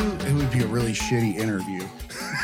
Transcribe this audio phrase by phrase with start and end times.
[0.00, 1.86] bother you, it would be a really shitty interview.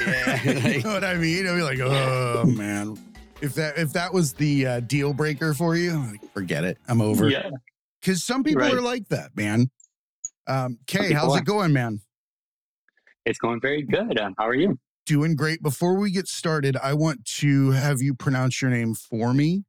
[0.05, 1.47] Yeah, you know what I mean?
[1.47, 2.99] I'd be like, oh man.
[3.43, 6.79] If that if that was the uh, deal breaker for you, like, forget it.
[6.89, 7.29] I'm over.
[7.29, 7.51] Yeah.
[8.01, 8.73] Because some people Right.
[8.73, 9.71] are like that, man.
[10.47, 11.39] Um, Kay, how's are.
[11.39, 12.01] it going, man?
[13.25, 14.19] It's going very good.
[14.21, 14.79] Um, how are you?
[15.07, 15.63] Doing great.
[15.63, 19.65] Before we get started, I want to have you pronounce your name for me.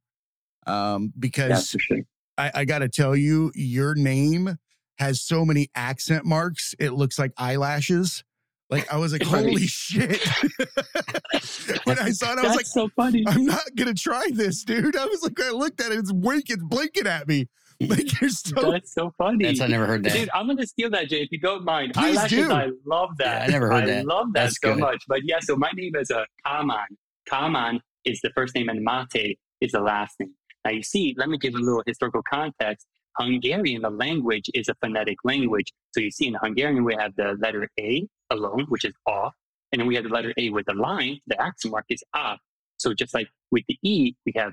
[0.66, 1.98] Um, Yeah, because for sure.
[2.38, 4.56] I, I got to tell you, your name
[4.98, 6.74] has so many accent marks.
[6.78, 8.24] It looks like eyelashes.
[8.70, 9.46] Like I was like, Right.
[9.46, 10.20] holy shit!
[11.84, 13.24] when I saw it, I was That's like, so funny.
[13.26, 14.96] I'm not gonna try this, dude.
[14.96, 17.48] I was like, I looked at it, it's winking, blinking at me.
[17.80, 18.72] Like you're so.
[18.72, 19.44] That's so funny.
[19.44, 20.12] That's I never heard that.
[20.12, 21.94] Dude, I'm gonna steal that, Jay, if you don't mind.
[21.94, 22.52] Please Eyelashes, do.
[22.52, 23.42] I love that.
[23.42, 23.98] Yeah, I never heard I that.
[23.98, 24.80] I love that That's so good.
[24.80, 25.04] much.
[25.06, 26.86] But yeah, so my name is uh, Kálmán.
[27.30, 30.34] Kálmán is the first name, and Máté is the last name.
[30.64, 32.84] Now you see, let me give a little historical context.
[33.18, 35.72] Hungarian, the language, is a phonetic language.
[35.92, 39.34] So you see, in Hungarian, we have the letter A alone, which is off,
[39.72, 41.18] and then we have the letter A with the line.
[41.26, 42.38] The accent mark is up.
[42.78, 44.52] So just like with the E, we have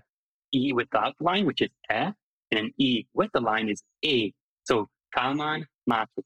[0.54, 2.14] E without line, which is F,
[2.52, 4.34] and then E with the line is A.
[4.64, 6.24] So Kálmán Máté.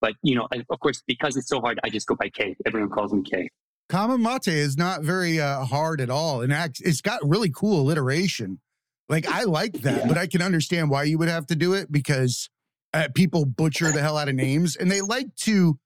[0.00, 2.56] But you know, of course, because it's so hard, I just go by K.
[2.66, 3.48] Everyone calls me K.
[3.88, 8.60] Common mate is not very uh, hard at all, and it's got really cool alliteration.
[9.08, 10.06] Like I like that, Yeah.
[10.08, 12.48] but I can understand why you would have to do it because
[12.92, 15.78] uh, people butcher the hell out of names, and they like to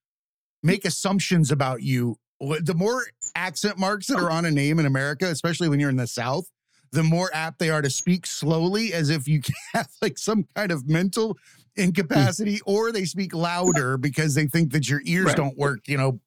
[0.63, 2.17] make assumptions about you.
[2.41, 3.03] The more
[3.35, 6.45] accent marks that are on a name in America, especially when you're in the South,
[6.93, 9.41] the more apt they are to speak slowly, as if you
[9.75, 11.37] have like some kind of mental
[11.77, 15.37] incapacity, or they speak louder because they think that your ears Right.
[15.37, 15.81] don't work.
[15.89, 16.21] You know,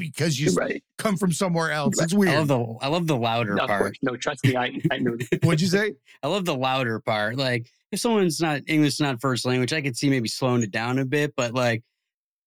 [0.00, 0.82] because you Right.
[0.98, 2.00] come from somewhere else.
[2.02, 2.30] It's weird.
[2.32, 2.48] I weird.
[2.48, 3.96] love the I love the louder Of part.
[4.02, 5.16] No, trust me, I, I know.
[5.42, 5.94] What'd you say?
[6.22, 7.36] I love the louder part.
[7.36, 10.98] Like if someone's not English not first language, I could see maybe slowing it down
[10.98, 11.82] a bit, but like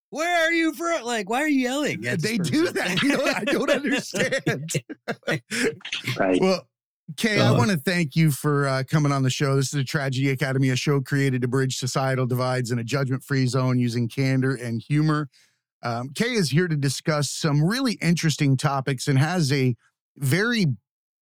[0.10, 1.04] where are you from?
[1.06, 2.06] Like, why are you yelling?
[2.06, 3.02] at they do that.
[3.02, 4.72] You know, I don't understand.
[6.18, 6.40] Right.
[6.40, 6.68] well,
[7.18, 7.58] Kay, I Uh.
[7.58, 9.56] want to thank you for uh, coming on the show.
[9.56, 13.24] This is a Tragedy Academy, a show created to bridge societal divides in a judgment
[13.24, 15.30] free zone using candor and humor.
[15.84, 19.76] Um, Kay is here to discuss some really interesting topics and has a
[20.18, 20.66] very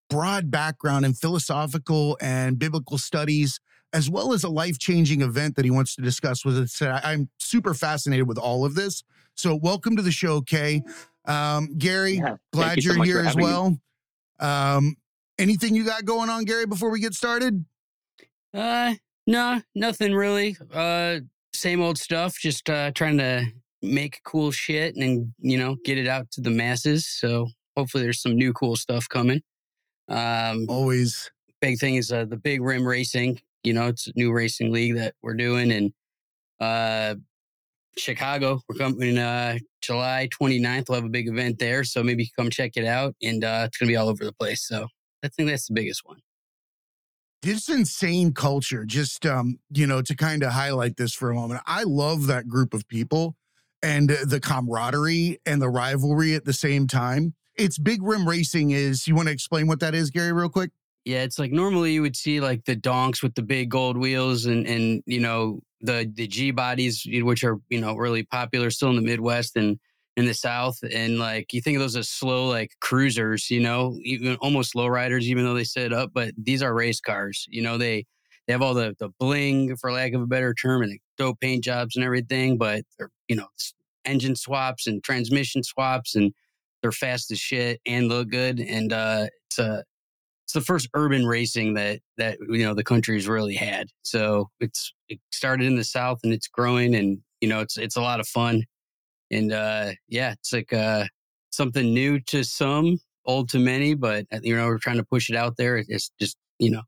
[0.08, 3.58] broad background in philosophical and biblical studies,
[3.92, 6.80] as well as a life changing event that he wants to discuss with us.
[6.80, 9.02] I- I'm super fascinated with all of this.
[9.34, 10.82] So, welcome to the show, Kay.
[11.24, 13.44] Um, Gary, Yeah, glad you you're much here as having me.
[13.44, 13.78] well.
[14.40, 14.96] Um,
[15.38, 17.64] anything you got going on, Gary, before we get started?
[18.54, 18.94] Uh
[19.26, 20.56] no, nothing really.
[20.72, 21.20] Uh
[21.54, 23.46] same old stuff, just uh trying to
[23.82, 27.06] make cool shit and you know, get it out to the masses.
[27.06, 29.42] So hopefully there's some new cool stuff coming.
[30.08, 31.30] Um Always.
[31.60, 33.40] big thing is uh, the big rim racing.
[33.64, 35.92] You know, it's a new racing league that we're doing, and
[36.58, 37.14] uh,
[37.96, 38.60] Chicago.
[38.68, 40.88] We're coming uh, July 29th.
[40.88, 43.14] We'll have a big event there, so maybe come check it out.
[43.22, 44.66] And uh, it's gonna be all over the place.
[44.66, 44.88] So
[45.22, 46.18] I think that's the biggest one.
[47.42, 51.60] This insane culture, just um, you know, to kind of highlight this for a moment.
[51.66, 53.36] I love that group of people
[53.82, 57.34] and the camaraderie and the rivalry at the same time.
[57.56, 60.70] It's big rim racing is you want to explain what that is, Gary, real quick?
[61.04, 64.46] Yeah, it's like normally you would see like the donks with the big gold wheels
[64.46, 68.90] and and you know the the G bodies which are you know really popular still
[68.90, 69.80] in the Midwest and
[70.16, 73.98] in the South and like you think of those as slow like cruisers, you know,
[74.02, 77.46] even almost low riders even though they set up, but these are race cars.
[77.50, 78.06] You know, they
[78.46, 81.64] they have all the the bling for lack of a better term and dope paint
[81.64, 83.46] jobs and everything, but they're you know
[84.04, 86.32] engine swaps and transmission swaps and
[86.82, 89.84] they're fast as shit and look good and uh it's a
[90.44, 93.88] it's the first urban racing that that you know the country's really had.
[94.02, 97.96] So it's it started in the south and it's growing and you know it's it's
[97.96, 98.64] a lot of fun.
[99.30, 101.06] And uh yeah, it's like uh
[101.50, 105.30] something new to some, old to many, but uh, you know we're trying to push
[105.30, 105.82] it out there.
[105.88, 106.82] It's just, you know,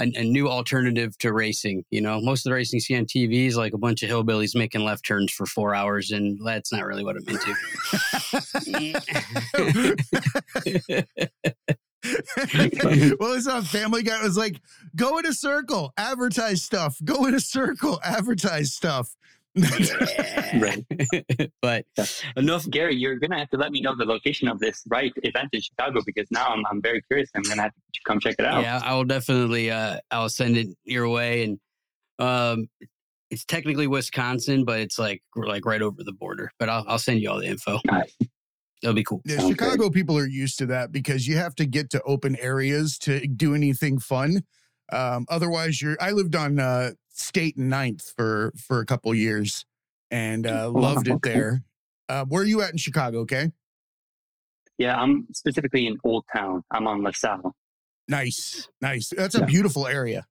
[0.00, 1.84] a, a new alternative to racing.
[1.90, 4.10] You know, most of the racing you see on TV is like a bunch of
[4.10, 7.54] hillbillies making left turns for 4 hours and that's not really what I'm into.
[13.20, 14.18] well, it's not Family Guy.
[14.18, 14.60] It was like,
[14.96, 16.96] go in a circle, advertise stuff.
[17.04, 19.14] Go in a circle, advertise stuff.
[20.54, 20.84] Right.
[21.62, 21.84] but
[22.36, 25.48] enough Gary, you're gonna have to let me know the location of this right event
[25.52, 27.30] in Chicago because now I'm, I'm very curious.
[27.34, 28.62] I'm gonna have to come check it out.
[28.62, 29.70] Yeah, I will definitely.
[29.70, 31.58] Uh, I'll send it your way, and
[32.18, 32.68] um,
[33.30, 36.52] it's technically Wisconsin, but it's like like right over the border.
[36.58, 37.78] But I'll I'll send you all the info.
[37.84, 38.16] Nice.
[38.82, 39.20] It'll be cool.
[39.24, 42.36] Yeah, Sounds Chicago people are used to that because you have to get to open
[42.36, 44.42] areas to do anything fun.
[44.90, 45.96] Um, otherwise, you're.
[46.00, 49.64] I lived on uh, State Ninth for for a couple years
[50.10, 51.62] and uh, Oh, loved it there.
[52.08, 53.20] Uh, where are you at in Chicago?
[53.20, 53.52] Okay.
[54.78, 56.64] Yeah, I'm specifically in Old Town.
[56.70, 57.54] I'm on LaSalle.
[58.08, 59.10] Nice, nice.
[59.16, 59.44] That's a Yeah.
[59.44, 60.26] beautiful area.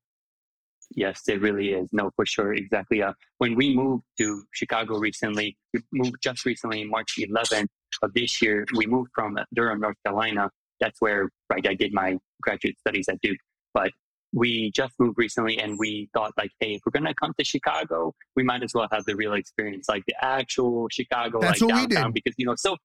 [0.96, 1.88] Yes, it really is.
[1.94, 2.54] No, for sure.
[2.54, 3.04] Exactly.
[3.04, 7.68] Uh, when we moved to Chicago recently, we moved just recently, March 11th
[8.02, 10.50] of this year, we moved from uh, Durham, North Carolina.
[10.80, 13.38] That's where right, I did my graduate studies at Duke.
[13.76, 13.92] But
[14.34, 17.44] we just moved recently and we thought like, hey, if we're going to come to
[17.44, 21.70] Chicago, we might as well have the real experience, like the actual Chicago, That's like
[21.70, 21.96] what we did.
[21.96, 22.78] downtown, because, you know, so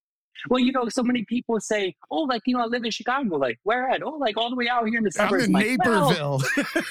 [0.50, 3.36] well, you know, so many people say, "Oh, like you know, I live in Chicago.
[3.36, 4.02] Like, where at?
[4.02, 6.42] Oh, like all the way out here in the I'm suburbs." in Like, Naperville.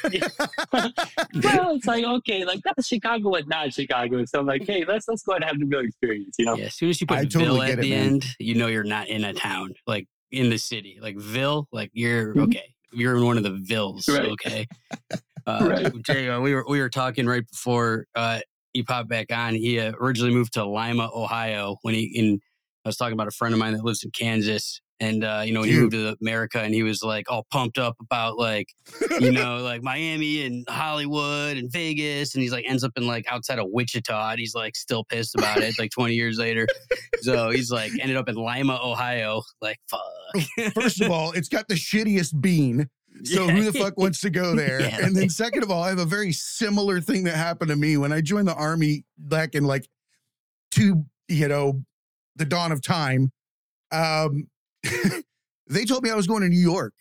[0.73, 4.23] well, it's like okay, like that's Chicago and not Chicago.
[4.25, 6.55] So I'm like, hey, let's let's go ahead and have the real experience, you know?
[6.55, 8.05] Yeah, as soon as you put I totally Ville get at it, the man.
[8.07, 10.97] end, you know you're not in a town, like in the city.
[11.01, 12.43] Like Ville, like you're Mhm.
[12.45, 12.72] okay.
[12.93, 14.29] You're in one of the Villes, Right.
[14.31, 14.67] okay.
[15.45, 16.29] Uh, Right.
[16.29, 18.39] Uh, we were we were talking right before uh,
[18.71, 19.53] he popped back on.
[19.55, 22.39] He uh, originally moved to Lima, Ohio, when he in.
[22.85, 25.53] I was talking about a friend of mine that lives in Kansas, and uh, you
[25.53, 28.67] know when he moved to America, and he was like all pumped up about like
[29.19, 32.33] you know, like Miami and Hollywood and Vegas.
[32.33, 34.31] And he's like, ends up in like outside of Wichita.
[34.31, 36.67] And he's like, still pissed about it, like 20 years later.
[37.21, 39.41] So he's like, ended up in Lima, Ohio.
[39.61, 40.01] Like, fuck.
[40.73, 42.89] First of all, it's got the shittiest bean.
[43.25, 44.81] So who the fuck wants to go there?
[44.81, 45.05] Yeah.
[45.05, 47.95] And then second of all, I have a very similar thing that happened to me
[47.95, 49.87] when I joined the army back in like
[50.71, 51.83] two, you know,
[52.37, 53.31] the dawn of time.
[53.91, 54.47] Um,
[55.67, 56.93] they told me I was going to New York.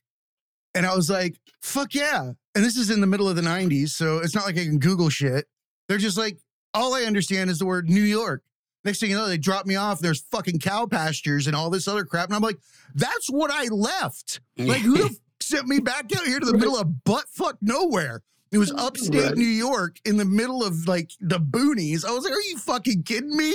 [0.74, 2.32] And I was like, fuck yeah.
[2.54, 3.90] And this is in the middle of the 90s.
[3.90, 5.46] So it's not like I can Google shit.
[5.88, 6.38] They're just like,
[6.72, 8.42] all I understand is the word New York.
[8.84, 10.00] Next thing you know, they drop me off.
[10.00, 12.26] There's fucking cow pastures and all this other crap.
[12.28, 12.56] And I'm like,
[12.94, 14.40] that's what I left.
[14.56, 16.60] Like, who the f- sent me back out here to the Right.
[16.60, 18.22] middle of butt fuck nowhere?
[18.50, 19.36] It was upstate Right.
[19.36, 22.04] New York in the middle of like the boonies.
[22.04, 23.54] I was like, are you fucking kidding me?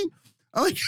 [0.54, 0.78] I'm like,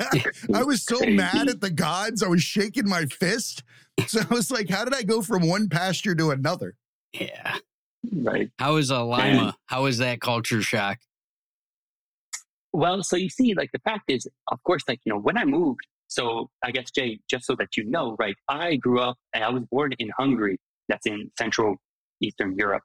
[0.54, 1.14] I was so Crazy.
[1.16, 2.22] mad at the gods.
[2.22, 3.62] I was shaking my fist.
[4.06, 6.74] So I was like, how did I go from one pasture to another?
[7.12, 7.56] yeah.
[8.12, 8.50] Right.
[8.58, 9.56] How is uh, Lima?
[9.66, 10.98] How is that culture shock?
[12.72, 15.44] Well, so you see, like the fact is, of course, like you know, when I
[15.44, 15.80] moved.
[16.08, 18.36] So I guess Jay, just so that you know, right?
[18.48, 20.58] I grew up and I was born in Hungary.
[20.88, 21.76] That's in Central
[22.20, 22.82] Eastern Europe.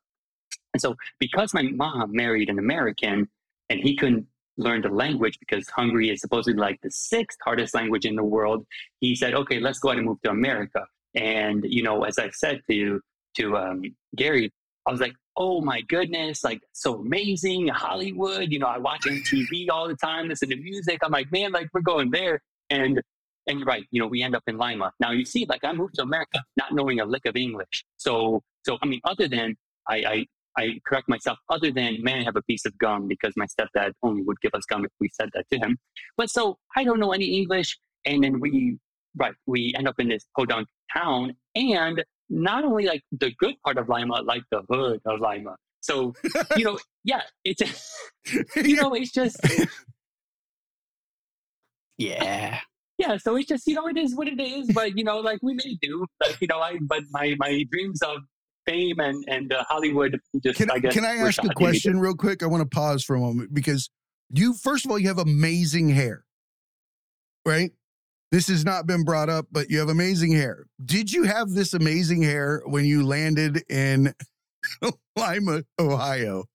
[0.74, 3.30] And so, because my mom married an American,
[3.70, 4.26] and he couldn't
[4.58, 8.66] learn the language because Hungary is supposedly like the sixth hardest language in the world,
[9.00, 12.30] he said, "Okay, let's go ahead and move to America." And you know, as I
[12.32, 13.02] said to
[13.38, 13.84] to um,
[14.16, 14.52] Gary,
[14.88, 19.70] I was like, "Oh my goodness, like so amazing, Hollywood." You know, I watch MTV
[19.70, 21.00] all the time, listen to music.
[21.04, 22.42] I'm like, man, like we're going there.
[22.70, 23.02] And
[23.48, 24.94] and you're right, you know, we end up in Lima.
[25.00, 27.84] Now you see, like I moved to America not knowing a lick of English.
[27.98, 29.56] So so I mean, other than
[29.88, 30.26] I I,
[30.58, 33.92] I correct myself, other than may I have a piece of gum because my stepdad
[34.04, 35.78] only would give us gum if we said that to him.
[36.18, 38.78] But so I don't know any English, and then we
[39.18, 43.78] right we end up in this podunk town, and not only like the good part
[43.78, 45.56] of Lima, like the hood of Lima.
[45.82, 46.14] So
[46.58, 47.62] you know, yeah, it's
[48.56, 49.40] you know, it's just
[51.98, 52.60] Yeah.
[52.98, 53.18] yeah.
[53.18, 54.72] So it's just you know, it is what it is.
[54.74, 58.02] But you know, like we may do, like you know, I but my my dreams
[58.02, 58.24] of
[58.66, 62.16] fame and and uh, Hollywood just Can, I guess can I ask a question real
[62.16, 62.44] quick?
[62.44, 63.90] I want to pause for a moment because
[64.30, 66.24] you, first of all, you have amazing hair,
[67.46, 67.72] right?
[68.32, 70.66] This has not been brought up, but you have amazing hair.
[70.84, 74.14] Did you have this amazing hair when you landed in
[75.18, 76.46] Lima, Ohio?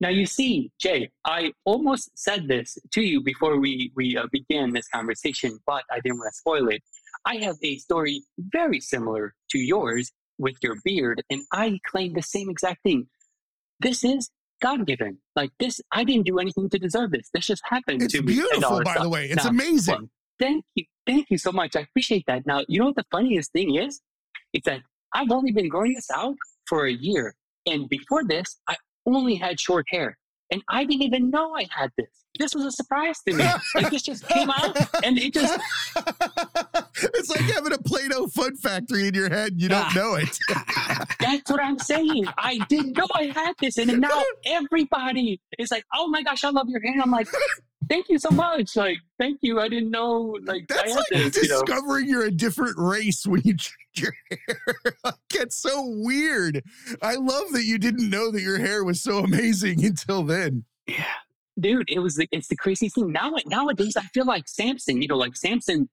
[0.00, 4.72] Now you see, Jay, I almost said this to you before we we uh, began
[4.74, 6.82] this conversation, but I didn't want to spoil it.
[7.24, 12.22] I have a story very similar to yours with your beard, and I claim the
[12.22, 13.06] same exact thing.
[13.80, 14.30] This is
[14.62, 15.18] God given.
[15.34, 17.28] Like this, I didn't do anything to deserve this.
[17.32, 18.40] This just happened It's to me.
[18.40, 19.26] all beautiful, by the way.
[19.26, 20.10] It's Now, amazing.
[20.38, 20.84] Thank you.
[21.06, 21.76] Thank you so much.
[21.76, 22.46] I appreciate that.
[22.46, 24.00] Now, you know what the funniest thing is?
[24.52, 24.80] It's that
[25.12, 26.34] I've only been growing this out
[26.66, 27.34] for a year.
[27.66, 28.76] And before this, I
[29.06, 30.18] only had short hair.
[30.50, 32.08] And I didn't even know I had this.
[32.38, 33.44] This was a surprise to me.
[33.74, 35.58] like this just came out and it just
[35.96, 39.54] it's like having a Play-Doh fun factory in your head.
[39.56, 40.38] You don't know it.
[41.20, 42.26] that's what I'm saying.
[42.38, 43.78] I didn't know I had this.
[43.78, 46.92] And now everybody is like, oh my gosh, I love your hair.
[46.92, 47.28] And I'm like,
[47.88, 48.76] thank you so much.
[48.76, 49.60] Like, thank you.
[49.60, 51.62] I didn't know like I That's had like this, you know.
[51.62, 54.76] discovering you're a different race when you change your hair.
[55.04, 56.62] like, it's so weird.
[57.02, 60.64] I love that you didn't know that your hair was so amazing until then.
[60.86, 61.04] Yeah.
[61.58, 65.08] dude it was the, it's the craziest thing now nowadays i feel like samson you
[65.08, 65.88] know like samson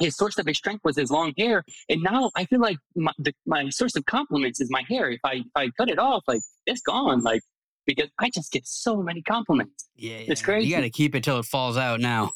[0.00, 3.12] his source of his strength was his long hair and now i feel like my,
[3.18, 6.24] the, my source of compliments is my hair if i if i cut it off
[6.26, 7.42] like it's gone like
[7.86, 10.16] because i just get so many compliments Yeah.
[10.18, 10.68] It's crazy.
[10.68, 12.32] You got to keep it till it falls out now.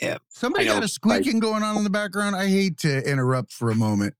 [0.00, 0.18] Yeah.
[0.28, 2.34] Somebody got a squeaking going on in the background.
[2.34, 4.14] I hate to interrupt for a moment.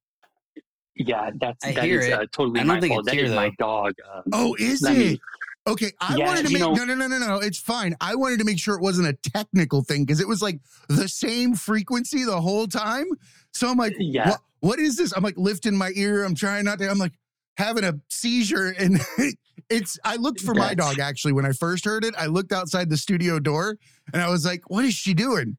[0.95, 2.13] Yeah, that's I that hear is, it.
[2.13, 3.01] uh, totally I don't my think fault.
[3.01, 3.95] it's That here, is my dog.
[4.15, 5.21] Um, Oh, is Let me- it?
[5.67, 7.39] Okay, I Yeah, wanted to make know- no, no, no, no, no.
[7.39, 7.95] It's fine.
[8.01, 10.59] I wanted to make sure it wasn't a technical thing because it was like
[10.89, 13.07] the same frequency the whole time.
[13.53, 14.29] So I'm like, Yeah.
[14.31, 15.13] what, what is this?
[15.17, 16.25] I'm like lifting my ear.
[16.25, 16.89] I'm trying not to.
[16.91, 17.13] I'm like
[17.57, 19.01] having a seizure, and
[19.73, 19.99] it's.
[20.05, 22.15] I looked for my dog actually when I first heard it.
[22.17, 23.77] I looked outside the studio door,
[24.13, 25.57] and I was like, what is she doing?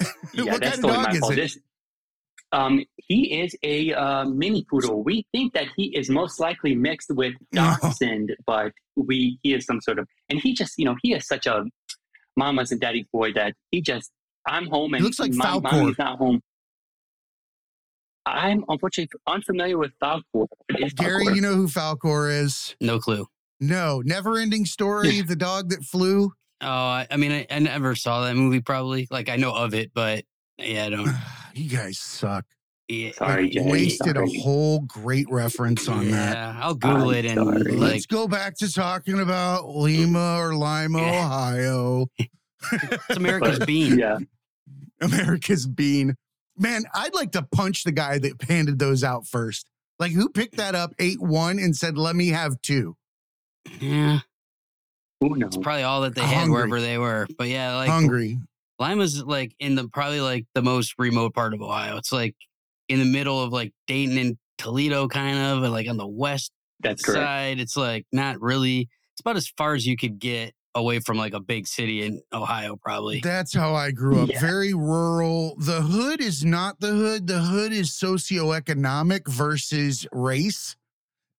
[0.34, 1.36] yeah, what kind of dog is it?
[1.36, 1.58] This,
[2.52, 5.02] um, he is a uh, mini poodle.
[5.02, 7.74] We think that he is most likely mixed with No.
[7.82, 11.26] dachshund, but we he is some sort of, and he just you know he is
[11.26, 11.64] such a
[12.36, 14.10] mama's and daddy's boy that he just
[14.46, 15.62] I'm home and he looks like my Falkor.
[15.72, 16.40] mommy's not home.
[18.26, 20.22] I'm unfortunately unfamiliar with Falkor.
[20.32, 20.48] What
[20.78, 21.34] is Gary, Falkor?
[21.36, 22.76] you know who Falkor is?
[22.80, 23.26] No clue.
[23.60, 25.20] No, never ending story.
[25.26, 26.32] the dog that flew.
[26.60, 28.60] Oh, I, I mean, I, I never saw that movie.
[28.60, 30.24] Probably, like I know of it, but
[30.58, 31.08] yeah, I don't.
[31.54, 32.44] you guys suck.
[32.88, 33.62] Yeah, Sorry, Jay.
[33.64, 36.36] wasted a whole great reference on that.
[36.36, 37.46] yeah, I'll Google I'm it and
[37.80, 41.24] like Let's go back to talking about Lima or Lima, Yeah.
[41.24, 42.06] Ohio.
[42.72, 43.98] it's America's But, bean.
[43.98, 44.18] Yeah,
[45.00, 46.14] America's bean.
[46.58, 49.66] Man, I'd like to punch the guy that handed those out first.
[49.98, 52.96] Like, who picked that up, ate one, and said, let me have two?
[53.80, 54.20] Yeah,
[55.20, 55.48] who knows?
[55.48, 56.54] it's probably all that they had Hungry.
[56.54, 57.26] wherever they were.
[57.38, 58.38] But yeah, like Hungry.
[58.78, 61.96] Lima's like in the probably like the most remote part of Ohio.
[61.96, 62.34] It's like
[62.88, 66.50] in the middle of like Dayton and Toledo, kind of, and like on the west
[66.80, 67.20] That's correct.
[67.20, 67.60] side.
[67.60, 68.88] It's like not really.
[69.12, 72.22] It's about as far as you could get away from like a big city in
[72.32, 73.20] Ohio, probably.
[73.20, 74.28] That's how I grew up.
[74.28, 74.40] Yeah.
[74.40, 75.54] Very rural.
[75.58, 77.26] The hood is not the hood.
[77.26, 80.76] The hood is socioeconomic versus race.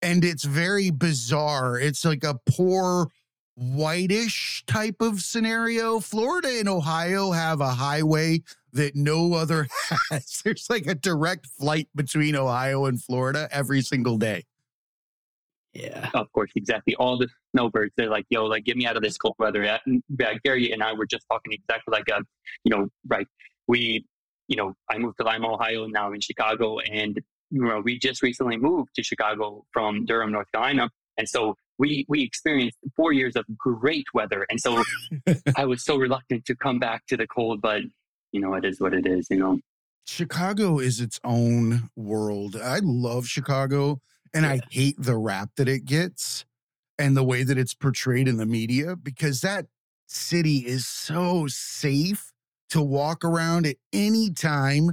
[0.02, 1.80] And it's very bizarre.
[1.80, 3.08] It's like a poor
[3.56, 6.00] whitish type of scenario.
[6.00, 8.42] Florida and Ohio have a highway
[8.74, 9.68] that no other
[10.12, 10.42] has.
[10.44, 14.44] There's like a direct flight between Ohio and Florida every single day.
[15.74, 16.10] Yeah.
[16.14, 16.96] Of course, exactly.
[16.96, 19.64] All the snowbirds, they're like, yo, like, get me out of this cold weather.
[19.64, 22.22] Yeah, and, yeah, Gary and I were just talking exactly like, uh,
[22.64, 23.28] you know, right.
[23.68, 24.06] We,
[24.48, 26.78] you know, I moved to Lima, Ohio, now I'm in Chicago.
[26.80, 30.90] And, you know, we just recently moved to Chicago from Durham, North Carolina.
[31.18, 34.46] And so we, we experienced four years of great weather.
[34.50, 34.84] And so
[35.58, 37.82] I was so reluctant to come back to the cold, but,
[38.32, 39.60] you know, it is what it is, you know.
[40.06, 42.58] Chicago is its own world.
[42.58, 44.02] I love Chicago
[44.34, 46.46] and I hate the rap that it gets
[46.98, 49.66] and the way that it's portrayed in the media because that
[50.08, 52.32] city is so safe
[52.70, 54.92] to walk around at any time.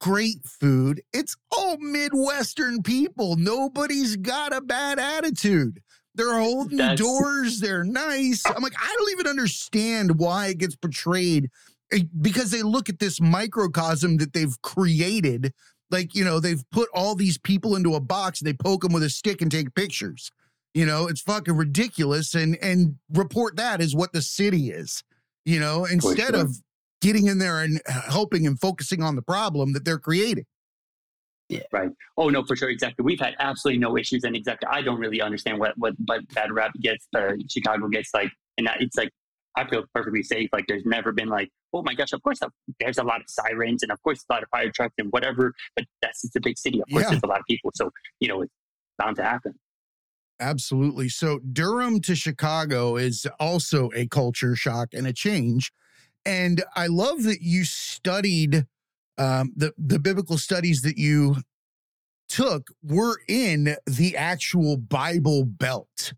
[0.00, 1.00] Great food.
[1.12, 3.36] It's all Midwestern people.
[3.36, 5.80] Nobody's got a bad attitude.
[6.14, 7.60] They're holding That's- doors.
[7.60, 8.42] They're nice.
[8.44, 11.50] I'm like, I don't even understand why it gets portrayed
[11.92, 15.52] eh, because they look at this microcosm that they've created.
[15.92, 18.92] Like, you know, they've put all these people into a box, and they poke them
[18.92, 20.32] with a stick and take pictures.
[20.74, 22.34] You know, it's fucking ridiculous.
[22.34, 25.04] And and report that as what the city is,
[25.44, 26.56] you know, instead of
[27.02, 30.46] getting in there and uh, helping and focusing on the problem that they're creating.
[31.48, 31.60] Yeah.
[31.70, 31.90] Right.
[32.16, 33.02] Oh no, for sure, exactly.
[33.02, 36.50] We've had absolutely no issues, and exactly, I don't really understand what what what bad
[36.50, 37.06] rap gets.
[37.14, 39.10] Uh, Chicago gets like, and that, it's like
[39.56, 40.48] I feel perfectly safe.
[40.52, 42.38] Like there's never been like, oh my gosh, of course
[42.80, 45.52] there's a lot of sirens, and of course a lot of fire trucks and whatever.
[45.76, 46.80] But that's it's a big city.
[46.80, 47.10] Of course, Yeah.
[47.10, 47.90] there's a lot of people, so
[48.20, 48.52] you know it's
[48.98, 49.54] bound to happen.
[50.40, 51.08] Absolutely.
[51.08, 55.70] So Durham to Chicago is also a culture shock and a change.
[56.26, 58.66] And I love that you studied
[59.18, 61.36] um, the the biblical studies that you
[62.28, 66.14] took were in the actual Bible Belt.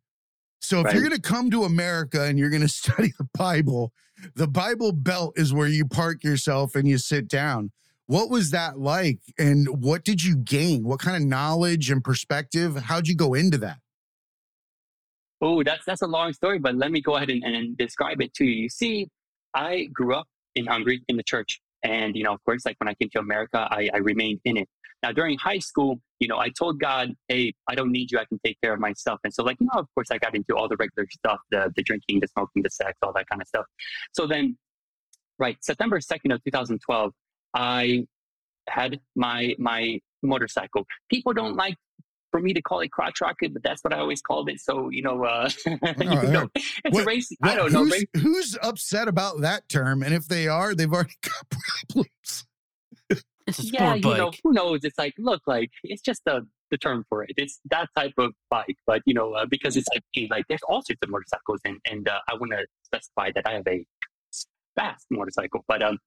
[0.64, 3.92] So if you're going to come to America and you're going to study the Bible,
[4.34, 7.70] the Bible Belt is where you park yourself and you sit down.
[8.06, 9.18] What was that like?
[9.38, 10.84] And what did you gain?
[10.84, 12.76] What kind of knowledge and perspective?
[12.76, 13.78] How'd you go into that?
[15.40, 18.32] Oh, that's that's a long story, but let me go ahead and, and describe it
[18.34, 18.62] to you.
[18.62, 19.08] You see,
[19.52, 21.60] I grew up in Hungary in the church.
[21.84, 24.56] And, you know, of course, like when I came to America, I, I remained in
[24.56, 24.68] it.
[25.02, 28.18] Now, during high school, you know, I told God, hey, I don't need you.
[28.18, 29.20] I can take care of myself.
[29.22, 31.70] And so, like, you know, of course, I got into all the regular stuff the,
[31.76, 33.66] the drinking, the smoking, the sex, all that kind of stuff.
[34.12, 34.56] So then,
[35.38, 37.12] right, September 2nd of 2012,
[37.52, 38.06] I
[38.68, 40.86] had my my motorcycle.
[41.10, 41.76] People don't like
[42.34, 44.58] for me to call it crotch rocket, but that's what I always called it.
[44.60, 46.22] So, you know, uh, you yeah.
[46.32, 47.30] know it's What- a race.
[47.44, 47.84] I don't know.
[47.84, 50.02] Who's, race- who's upset about that term?
[50.02, 51.56] And if they are, they've already got
[51.88, 52.44] problems.
[53.46, 54.16] It's a yeah, you bike.
[54.18, 54.80] know, who knows?
[54.82, 57.30] It's like, look, like it's just the the term for it.
[57.36, 60.62] It's that type of bike, but you know, uh, because it's like, hey, like there's
[60.66, 63.84] all sorts of motorcycles, and and uh, I want to specify that I have a
[64.76, 65.98] fast motorcycle, but um,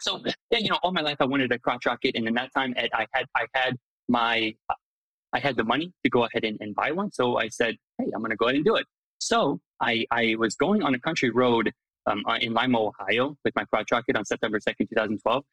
[0.00, 2.50] So yeah, you know, all my life I wanted a crotch rocket, and in that
[2.52, 3.76] time, Ed, I had I had
[4.08, 4.54] my
[5.34, 7.12] I had the money to go ahead and, and buy one.
[7.12, 8.86] So I said, hey, I'm going to go ahead and do it.
[9.18, 11.72] So I I was going on a country road
[12.06, 15.44] um, uh, in Lima, Ohio, with my crotch rocket on September 2nd, 2012.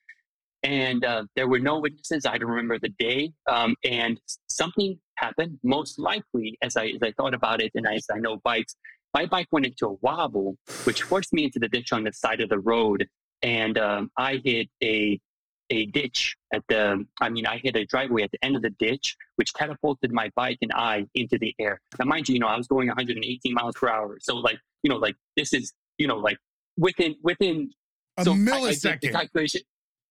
[0.63, 2.25] And uh, there were no witnesses.
[2.25, 3.31] I don't remember the day.
[3.50, 5.59] Um, and something happened.
[5.63, 8.75] Most likely, as I as I thought about it, and as I know bikes,
[9.13, 12.41] my bike went into a wobble, which forced me into the ditch on the side
[12.41, 13.07] of the road,
[13.41, 15.19] and um, I hit a
[15.72, 17.06] a ditch at the.
[17.20, 20.30] I mean, I hit a driveway at the end of the ditch, which catapulted my
[20.36, 21.82] bike and I into the air.
[21.98, 24.90] Now, mind you, you know, I was going 118 miles per hour, so like, you
[24.90, 26.38] know, like this is, you know, like
[26.78, 27.72] within within
[28.18, 29.06] a so millisecond.
[29.06, 29.62] I, I calculation.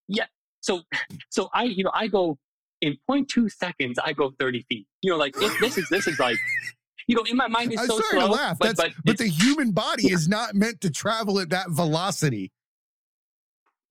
[0.09, 0.27] Yeah.
[0.61, 0.83] So,
[1.31, 2.39] so I, you know, I go
[2.81, 3.99] in 0.2 seconds.
[4.03, 4.87] I go 30 feet.
[5.03, 6.37] You know, like it, this is this is like
[7.11, 8.29] you know, in my mind, it's I'm so sorry slow.
[8.29, 8.57] to laugh.
[8.61, 12.53] But, but, but the human body is not meant to travel at that velocity.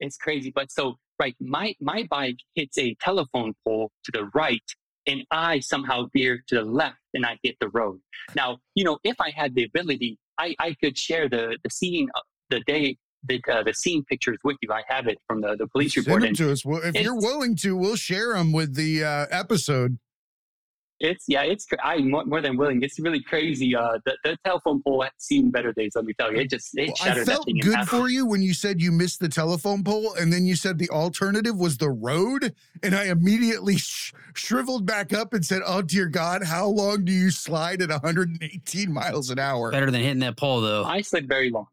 [0.00, 0.50] it's crazy.
[0.50, 4.68] But so, right, my my bike hits a telephone pole to the right,
[5.06, 8.00] and I somehow veer to the left, and I hit the road.
[8.34, 12.08] Now, you know, if I had the ability, I I could share the the scene,
[12.14, 12.96] uh, the day.
[13.28, 14.70] The, uh, the scene pictures with you.
[14.72, 16.22] I have it from the, the police Send report.
[16.22, 16.64] them And to us.
[16.64, 19.98] Well, if you're willing to, we'll share them with the uh, episode.
[21.00, 22.82] It's yeah, it's I'm more, more than willing.
[22.82, 23.74] It's really crazy.
[23.74, 25.92] Uh, the, the telephone pole has seen better days.
[25.94, 27.76] Let me tell you, it just it Well, I shattered that felt thing in good
[27.76, 27.88] half.
[27.88, 30.90] for you when you said you missed the telephone pole, and then you said the
[30.90, 36.06] alternative was the road, and I immediately sh- shriveled back up and said, "Oh dear
[36.06, 40.36] God, how long do you slide at 118 miles an hour?" Better than hitting that
[40.36, 40.84] pole though.
[40.84, 41.66] I slid very long.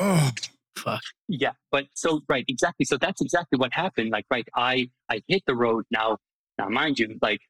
[0.00, 0.30] Oh,
[0.76, 1.02] Fuck.
[1.28, 2.84] Yeah, but so right, exactly.
[2.84, 4.10] So that's exactly what happened.
[4.10, 5.84] Like, right, I I hit the road.
[5.92, 6.18] Now,
[6.58, 7.40] now, mind you, like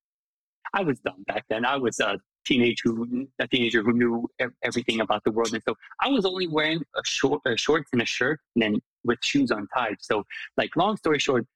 [0.75, 1.65] I was dumb back then.
[1.65, 4.29] I was a teenage who a teenager who knew
[4.63, 8.03] everything about the world, and so I was only wearing a short a shorts and
[8.03, 9.97] a shirt, and then with shoes untied.
[10.01, 10.25] So,
[10.57, 11.47] like, long story short,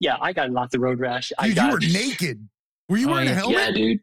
[0.00, 1.32] yeah, I got lots of road rash.
[1.38, 2.48] I dude, got, you were naked.
[2.88, 3.58] Were you Oh, wearing a helmet?
[3.58, 4.00] Yeah, dude.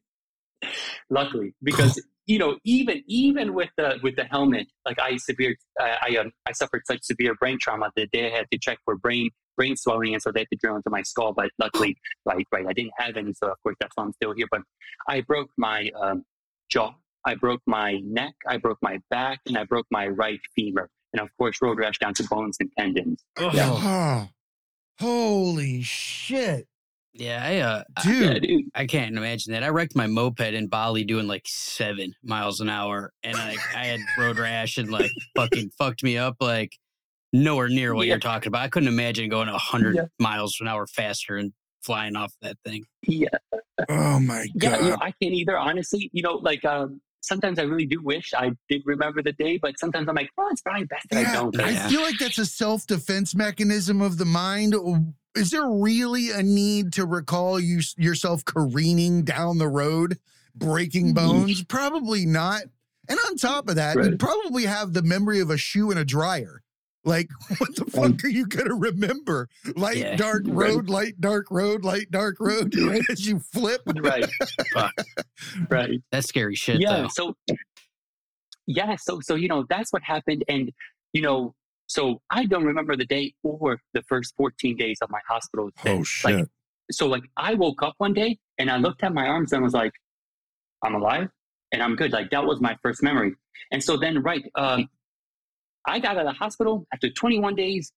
[1.10, 5.96] Luckily, because you know, even even with the with the helmet, like I severe, uh,
[6.02, 9.30] I um, I suffered such severe brain trauma that they had to check for brain
[9.60, 11.34] brain swelling, and so they had to drill into my skull.
[11.34, 14.34] But luckily, right, right, I didn't have any, so of course that's why I'm still
[14.34, 14.48] here.
[14.50, 14.62] But
[15.08, 16.24] I broke my um,
[16.70, 16.94] jaw,
[17.26, 21.22] I broke my neck, I broke my back, and I broke my right femur, and
[21.22, 23.24] of course, road rash down to bones and tendons.
[23.40, 23.50] Yeah.
[23.70, 24.30] Oh,
[25.00, 26.68] holy shit,
[27.14, 28.22] Yeah, I, uh, I- dude!
[28.24, 28.66] Yeah, dude.
[28.76, 29.64] I can't imagine that.
[29.64, 33.86] I wrecked my moped in Bali doing like seven miles an hour, and I, I
[33.88, 36.72] had road rash and like fucking fucked me up like
[37.34, 38.14] nowhere near what Yeah.
[38.14, 38.62] you're talking about.
[38.64, 40.06] I couldn't imagine going hundred Yeah.
[40.20, 42.86] miles an hour faster and flying off that thing.
[43.08, 43.28] Yeah,
[43.88, 44.84] Oh my yeah, god!
[44.84, 45.58] you know, I can't either.
[45.58, 49.58] Honestly, you know, like um, sometimes I really do wish I did remember the day,
[49.62, 51.60] but sometimes I'm like, well, it's probably best that I don't.
[51.60, 51.88] I Yeah.
[51.88, 54.76] feel like that's a self defense mechanism of the mind.
[55.36, 60.18] Is there really a need to recall you yourself careening down the road,
[60.56, 61.64] breaking bones?
[61.64, 62.64] Probably not.
[63.08, 64.06] And on top of that, Right.
[64.12, 66.62] you'd probably have the memory of a shoe and a dryer.
[67.06, 69.48] Like, what the fuck are you gonna remember?
[69.76, 70.16] Light, Yeah.
[70.16, 70.74] dark Right.
[70.74, 72.76] road, light, dark road, light, dark road.
[72.76, 73.02] Right.
[73.10, 73.82] As you flip.
[73.96, 74.30] right,
[74.74, 74.94] Fuck.
[75.70, 76.02] right.
[76.12, 77.08] That's scary shit yeah though.
[77.08, 77.36] so
[78.68, 80.72] yeah so so you know that's what happened and
[81.14, 81.54] you know
[81.88, 85.98] so i don't remember the day or the first 14 days of my hospital stay.
[85.98, 86.36] Oh shit!
[86.36, 86.46] like
[86.92, 89.74] so like i woke up one day and i looked at my arms and was
[89.74, 89.92] like
[90.84, 91.28] i'm alive
[91.72, 93.34] and i'm good like that was my first memory
[93.72, 94.88] and so then right um
[95.88, 97.92] i got out of the hospital after 21 days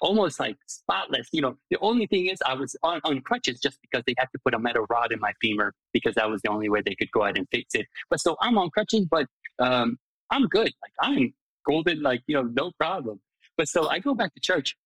[0.00, 1.56] almost like spotless you know.
[1.70, 4.54] The only thing is i was on, on crutches just because they had to put
[4.54, 7.22] a metal rod in my femur because that was the only way they could go
[7.22, 7.86] ahead and fix it.
[8.10, 9.26] But so i'm on crutches but
[9.58, 9.98] um
[10.30, 10.72] i'm good.
[10.82, 11.34] Like i'm
[11.66, 13.20] golden like you know no problem.
[13.56, 14.76] But so i go back to church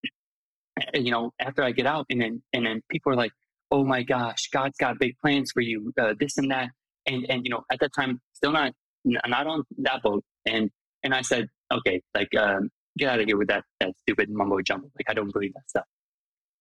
[0.95, 3.33] you know after i get out and then and then people are like
[3.71, 6.71] oh my gosh god's got big plans for you uh, this and that.
[7.07, 8.73] And and you know at that time still not
[9.05, 10.25] not on that boat.
[10.47, 10.71] And
[11.03, 14.61] and i said okay like um get out of here with that that stupid mumbo
[14.61, 14.91] jumbo.
[14.99, 15.85] Like i don't believe that stuff.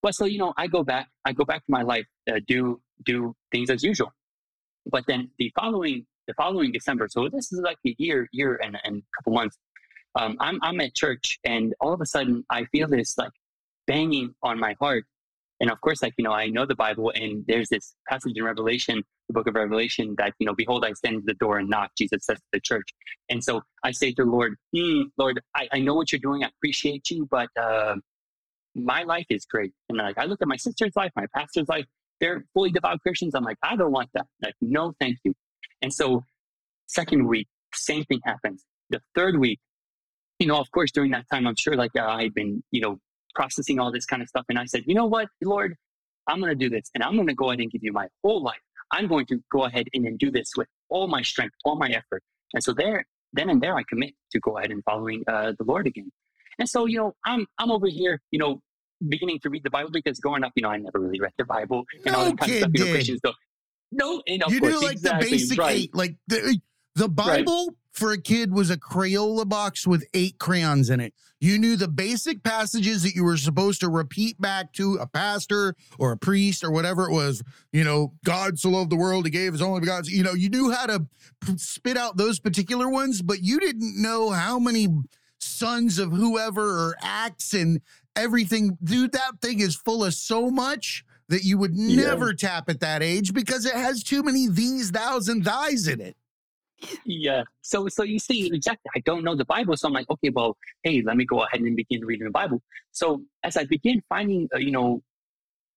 [0.02, 2.82] But so you know i go back i go back to my life uh, do
[3.06, 4.12] do things as usual.
[4.86, 8.78] But then the following the following december so this is like a year year and,
[8.84, 9.58] and a couple months
[10.16, 13.32] um, I'm, I'm at church and all of a sudden i feel this like
[13.88, 15.06] banging on my heart
[15.62, 18.44] and of course like you know i know the bible and there's this passage in
[18.44, 21.70] revelation the book of revelation that you know behold i stand at the door and
[21.70, 22.90] knock jesus says to the church.
[23.30, 26.44] And so i say to the lord hmm, lord I, I know what you're doing
[26.44, 27.96] i appreciate you but uh,
[28.74, 29.72] my life is great.
[29.88, 31.86] And like i look at my sister's life my pastor's life
[32.20, 35.34] they're fully devout christians i'm like i don't want that like no thank you.
[35.82, 36.26] And so
[36.88, 38.66] second week same thing happens.
[38.90, 39.60] The third week
[40.40, 43.00] you know of course during that time i'm sure like uh, I've been you know
[43.32, 44.46] processing all this kind of stuff.
[44.50, 45.76] And I said, you know what, Lord,
[46.28, 48.08] I'm going to do this and I'm going to go ahead and give you my
[48.24, 48.60] whole life.
[48.92, 51.90] I'm going to go ahead and, and do this with all my strength, all my
[51.90, 52.24] effort.
[52.54, 55.64] And so there, then and there, I commit to go ahead and following uh, the
[55.64, 56.12] Lord again.
[56.60, 58.62] And so, you know, I'm I'm over here, you know,
[59.08, 61.46] beginning to read the Bible because growing up, you know, I never really read the
[61.46, 62.72] Bible and No all that kind of stuff.
[62.74, 62.92] You know.
[62.92, 63.36] Christians don't.
[63.94, 65.78] No, and of you course, knew like exactly, the basic right.
[65.78, 66.60] eight, like the
[66.96, 71.14] the Bible for a kid was a Crayola box with eight crayons in it.
[71.40, 75.76] You knew the basic passages that you were supposed to repeat back to a pastor
[76.00, 77.44] or a priest or whatever it was.
[77.74, 80.14] You know, God so loved the world, he gave his only begotten.
[80.14, 81.06] You know, you knew how to
[81.58, 84.88] spit out those particular ones, but you didn't know how many
[85.40, 87.82] sons of whoever or acts and
[88.16, 88.78] everything.
[88.84, 92.06] Dude, that thing is full of so much that you would Yeah.
[92.08, 96.00] never tap at that age because it has too many these, thous, and thys in
[96.02, 96.16] it.
[97.06, 97.44] Yeah.
[97.62, 98.90] So so you see, exactly.
[98.96, 101.62] I don't know the Bible, so I'm like, okay, well, hey, let me go ahead
[101.62, 102.62] and begin reading the Bible.
[102.92, 105.02] So as I begin finding, uh, you know,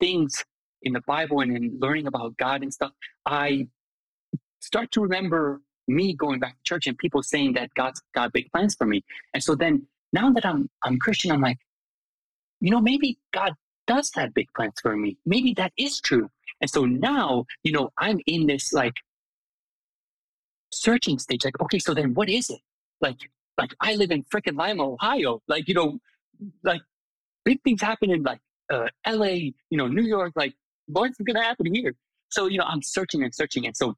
[0.01, 0.45] things
[0.83, 2.93] in the Bible and in learning about God and stuff,
[3.27, 3.69] I
[4.61, 8.51] start to remember me going back to church and people saying that God's got big
[8.53, 9.05] plans for me.
[9.35, 11.59] And so then now that I'm I'm Christian, I'm like,
[12.61, 13.53] you know, maybe God
[13.87, 15.19] does have big plans for me.
[15.27, 16.31] Maybe that is true.
[16.61, 18.95] And so now, you know, I'm in this like
[20.75, 21.45] searching stage.
[21.45, 22.61] Like, okay, so then what is it?
[23.01, 23.19] Like,
[23.59, 25.43] like I live in freaking Lima, Ohio.
[25.49, 25.99] Like, you know,
[26.63, 26.83] like
[27.45, 28.41] big things happen in like
[28.73, 30.33] uh, LA, you know, New York.
[30.37, 30.55] Like,
[30.87, 31.95] what's going to happen here?
[32.31, 33.67] So, you know, I'm searching and searching.
[33.67, 33.95] And so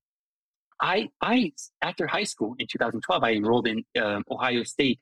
[0.80, 5.00] I, I, after high school in 2012, I enrolled in um, Ohio State,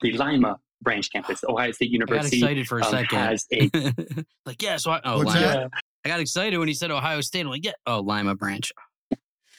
[0.00, 1.44] the Lima branch campus.
[1.48, 2.38] Ohio State University.
[2.38, 3.18] I got excited for a um, second.
[3.18, 5.40] has a like, yeah, so I, oh, Lima.
[5.40, 5.68] yeah,
[6.04, 7.42] I got excited when he said Ohio State.
[7.42, 8.72] I'm like, yeah, oh, Lima branch.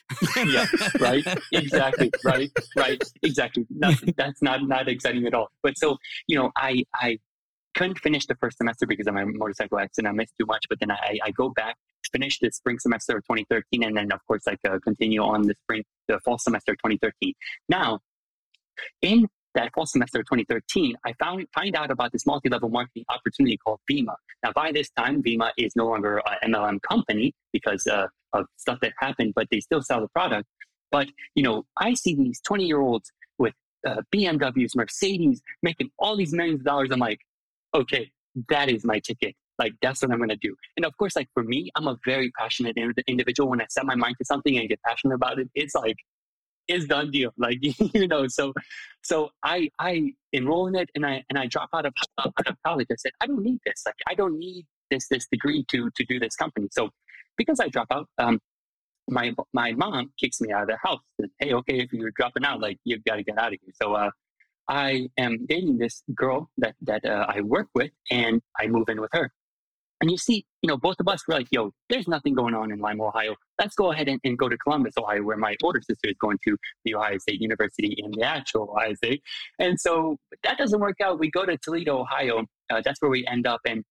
[0.46, 0.68] Yeah,
[1.00, 3.66] right exactly right right exactly.
[3.70, 5.50] That's, that's not not exciting at all.
[5.62, 7.18] But so you know i i
[7.76, 10.12] couldn't finish the first semester because of my motorcycle accident.
[10.12, 11.76] I missed too much but then i i go back
[12.12, 15.56] finish the spring semester of 2013 and then of course like uh, continue on the
[15.64, 17.34] spring the fall semester of 2013
[17.70, 18.00] now
[19.02, 23.58] in that fall semester of 2013 i found find out about this multi-level marketing opportunity
[23.58, 28.08] called Vemma now by this time Vemma is no longer a mlm company because uh,
[28.34, 30.48] of stuff that happened, but they still sell the product.
[30.92, 33.54] But you know, I see these twenty year olds with
[33.88, 36.90] uh, BMWs, Mercedes, making all these millions of dollars.
[36.92, 37.20] I'm like,
[37.74, 38.12] okay,
[38.50, 39.36] that is my ticket.
[39.60, 40.56] Like that's what I'm gonna do.
[40.78, 43.50] And of course, like for me, I'm a very passionate in- individual.
[43.50, 45.98] When I set my mind to something and get passionate about it, it's like
[46.68, 47.32] it's done deal.
[47.38, 47.60] Like
[47.94, 48.54] you know, so
[49.04, 52.56] so I I enroll in it and I and I drop out of out of
[52.66, 52.88] college.
[52.92, 53.84] I said I don't need this.
[53.86, 56.68] Like I don't need this this degree to to do this company.
[56.72, 56.90] So
[57.38, 58.40] because I drop out, um,
[59.10, 61.02] my my mom kicks me out of the house.
[61.20, 63.74] Says, hey, okay, if you're dropping out, like you've got to get out of here.
[63.82, 64.12] So uh,
[64.68, 69.02] I am dating this girl that that uh, I work with, and I move in
[69.02, 69.32] with her.
[70.02, 72.72] And you see, you know, both of us were like, "Yo, there's nothing going on
[72.72, 73.36] in Lima, Ohio.
[73.60, 76.40] Let's go ahead and, and go to Columbus, Ohio, where my older sister is going
[76.46, 79.22] to the Ohio State University in the actual Ohio State."
[79.60, 81.20] And so that doesn't work out.
[81.20, 82.46] We go to Toledo, Ohio.
[82.70, 83.84] Uh, that's where we end up, and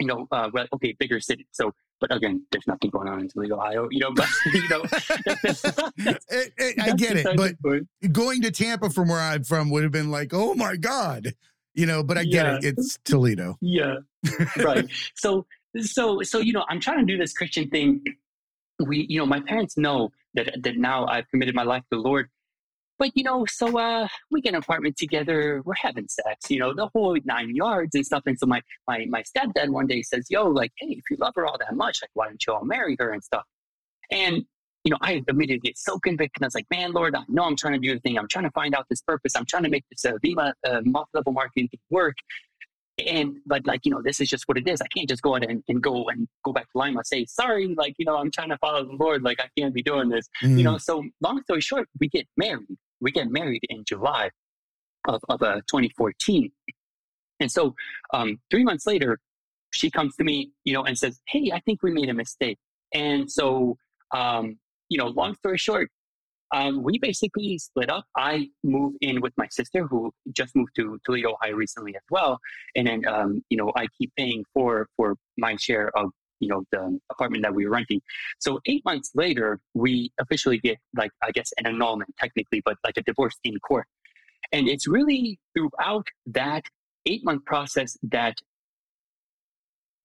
[0.00, 1.46] you know, uh, okay, bigger city.
[1.52, 1.72] So
[2.08, 3.88] but again, there's nothing going on in Toledo, Ohio.
[3.90, 4.82] You know, but you know,
[6.30, 7.88] It- it- I get it, but point.
[8.12, 11.34] going to Tampa from where I'm from would have been like, oh my God.
[11.74, 12.56] You know, but I get Yeah.
[12.56, 12.64] it.
[12.64, 13.56] It's Toledo.
[13.60, 13.96] yeah,
[14.58, 14.86] right.
[15.16, 15.44] So,
[15.80, 18.02] so, so you know, I'm trying to do this Christian thing.
[18.86, 22.02] We, you know, my parents know that that now I've committed my life to the
[22.02, 22.28] Lord.
[23.04, 25.60] But you know, so uh, we get an apartment together.
[25.66, 28.22] We're having sex, you know, the whole nine yards and stuff.
[28.24, 31.34] And so my my my stepdad one day says, "Yo, like, hey, if you love
[31.36, 33.44] her all that much, like, why don't you all marry her and stuff?"
[34.10, 34.46] And
[34.84, 36.42] you know, I immediately get so convicted.
[36.42, 38.16] I was like, "Man, Lord, I know I'm trying to do the thing.
[38.16, 39.36] I'm trying to find out this purpose.
[39.36, 42.16] I'm trying to make this uh, Vemma uh, multi-level marketing work."
[43.06, 44.80] And but like you know, this is just what it is.
[44.80, 47.02] I can't just go out and, and go and go back to Lima.
[47.04, 49.22] Say sorry, like you know, I'm trying to follow the Lord.
[49.22, 50.56] Like I can't be doing this Mm.
[50.56, 54.30] you know so long story short we get married we get married in july
[55.08, 56.50] of, of uh, 2014
[57.40, 57.74] and so
[58.12, 59.18] um, three months later
[59.72, 62.58] she comes to me you know and says hey i think we made a mistake.
[62.92, 63.76] And so
[64.12, 65.90] um, you know long story short
[66.54, 68.04] um, we basically split up.
[68.16, 72.38] I moved in with my sister who just moved to toledo ohio recently as well.
[72.76, 76.10] And then um, you know i keep paying for for my share of
[76.44, 76.82] you know the
[77.14, 78.00] apartment that we were renting
[78.46, 79.92] so eight months later, we
[80.24, 83.86] officially get like I guess an annulment technically, but like a divorce in court.
[84.54, 86.06] And it's really throughout
[86.40, 86.64] that
[87.10, 88.36] eight month process that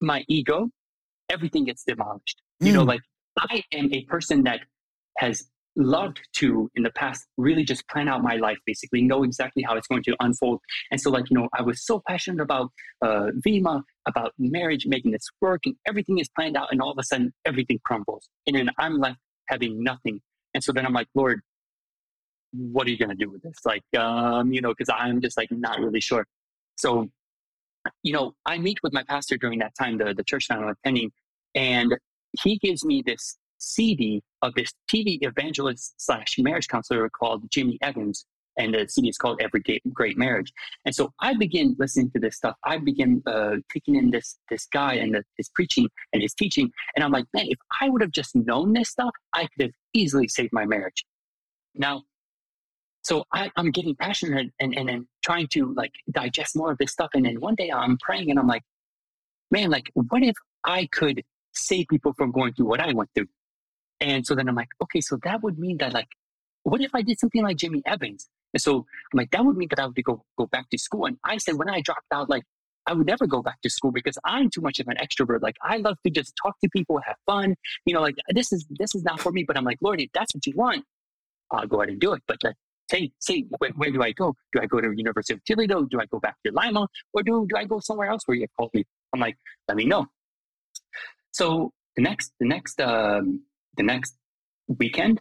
[0.02, 0.70] my ego,
[1.30, 2.38] everything gets demolished.
[2.60, 2.88] You know, Mm.
[2.94, 3.02] like
[3.38, 4.62] I am a person that
[5.18, 5.36] has
[5.80, 9.76] loved to in the past really just plan out my life basically know exactly how
[9.76, 10.60] it's going to unfold.
[10.92, 12.70] And so like you know i was so passionate about
[13.02, 16.98] uh Vemma about marriage making this work and everything is planned out and all of
[17.00, 18.28] a sudden everything crumbles.
[18.46, 20.20] And then i'm left having nothing.
[20.54, 21.42] And so then i'm like lord
[22.52, 23.58] what are you going to do with this?
[23.66, 26.26] Like um you know because i'm just like not really sure.
[26.76, 27.10] So
[28.04, 30.68] you know i meet with my pastor during that time the, the church that i'm
[30.68, 31.10] attending
[31.56, 31.98] and
[32.44, 38.26] he gives me this CD of this TV evangelist slash marriage counselor called Jimmy Evans.
[38.58, 40.52] And the CD is called Every Great Marriage.
[40.84, 42.56] And so I begin listening to this stuff.
[42.66, 46.70] I begin uh, taking in this this guy and the, his preaching and his teaching.
[46.96, 49.72] And I'm like, man, if I would have just known this stuff, I could have
[49.94, 51.06] easily saved my marriage.
[51.74, 52.04] Now,
[53.04, 56.92] so I, am getting passionate and, and, and trying to like digest more of this
[56.92, 57.10] stuff.
[57.14, 58.64] And then one day I'm praying and I'm like,
[59.52, 61.24] man, like, what if I could
[61.54, 63.28] save people from going through what I went through?
[64.02, 66.08] And so then I'm like, okay, so that would mean that like,
[66.64, 68.28] what if I did something like Jimmy Evans?
[68.54, 71.06] And so I'm like, that would mean that I would go go back to school.
[71.06, 72.44] And I said when I dropped out, like
[72.86, 75.42] I would never go back to school because I'm too much of an extrovert.
[75.42, 77.56] Like I love to just talk to people, have fun.
[77.86, 79.44] You know, like this is this is not for me.
[79.44, 80.84] But I'm like, Lord, if that's what you want,
[81.52, 82.24] I'll go ahead and do it.
[82.28, 82.56] But like,
[82.90, 84.36] say say where, where, do I go?
[84.54, 85.84] Do I go to University of Toledo?
[85.84, 86.88] Do I go back to Lima?
[87.14, 88.84] Or do do I go somewhere else where you called me?
[89.14, 90.08] I'm like, let me know.
[91.32, 93.44] So the next the next um,
[93.80, 94.16] the next
[94.68, 95.20] weekend,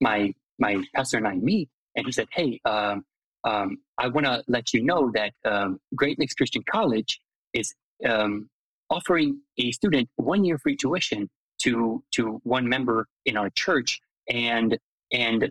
[0.00, 3.04] my my pastor and I meet, and he said, "Hey, um,
[3.44, 7.18] um, I want to let you know that um, Great Lakes Christian College
[7.54, 7.74] is
[8.08, 8.50] um,
[8.90, 11.30] offering a student one year free tuition
[11.62, 14.78] to to one member in our church, and
[15.10, 15.50] and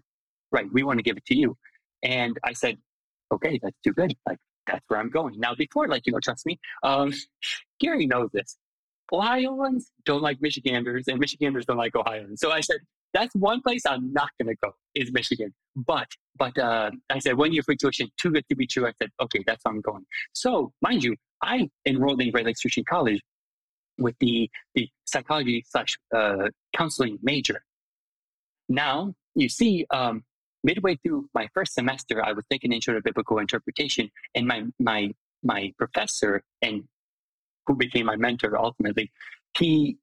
[0.51, 1.57] right, we want to give it to you."
[2.03, 2.77] And I said,
[3.33, 4.13] "Okay, that's too good.
[4.27, 4.37] Like
[4.67, 7.13] that's where I'm going." Now, before, like you know, trust me, um,
[7.79, 8.57] Gary knows this.
[9.11, 12.39] Ohioans don't like Michiganders, and Michiganders don't like Ohioans.
[12.39, 12.77] So I said,
[13.13, 15.53] that's one place I'm not going to go is Michigan.
[15.75, 18.87] But but uh, I said one year free tuition, too good to be true.
[18.87, 20.05] I said, okay, that's how I'm going.
[20.33, 23.21] So mind you, I enrolled in Great Lakes Christian College
[23.99, 27.63] with the the psychology slash uh, counseling major.
[28.67, 30.23] Now you see, um,
[30.63, 35.11] midway through my first semester, I was taking intro to biblical interpretation, and my my
[35.43, 36.83] my professor and
[37.65, 39.12] who became my mentor ultimately,
[39.58, 39.97] he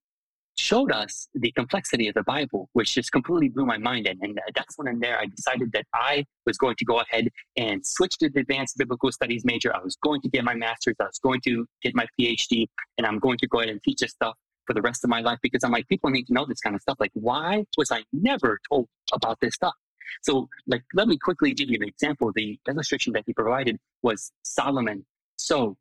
[0.61, 4.07] showed us the complexity of the Bible, which just completely blew my mind.
[4.07, 7.29] And, and that's when and there I decided that I was going to go ahead
[7.57, 9.75] and switch to the advanced biblical studies major.
[9.75, 12.67] I was going to get my master's, I was going to get my PhD,
[12.99, 14.35] and I'm going to go ahead and teach this stuff
[14.67, 16.77] for the rest of my life because I'm like, people need to know this kind
[16.77, 16.99] of stuff.
[17.01, 19.75] Like, why was I never told about this stuff?
[20.23, 22.33] So, like, let me quickly give you an example.
[22.35, 25.07] The illustration that he provided was Solomon.
[25.37, 25.77] So,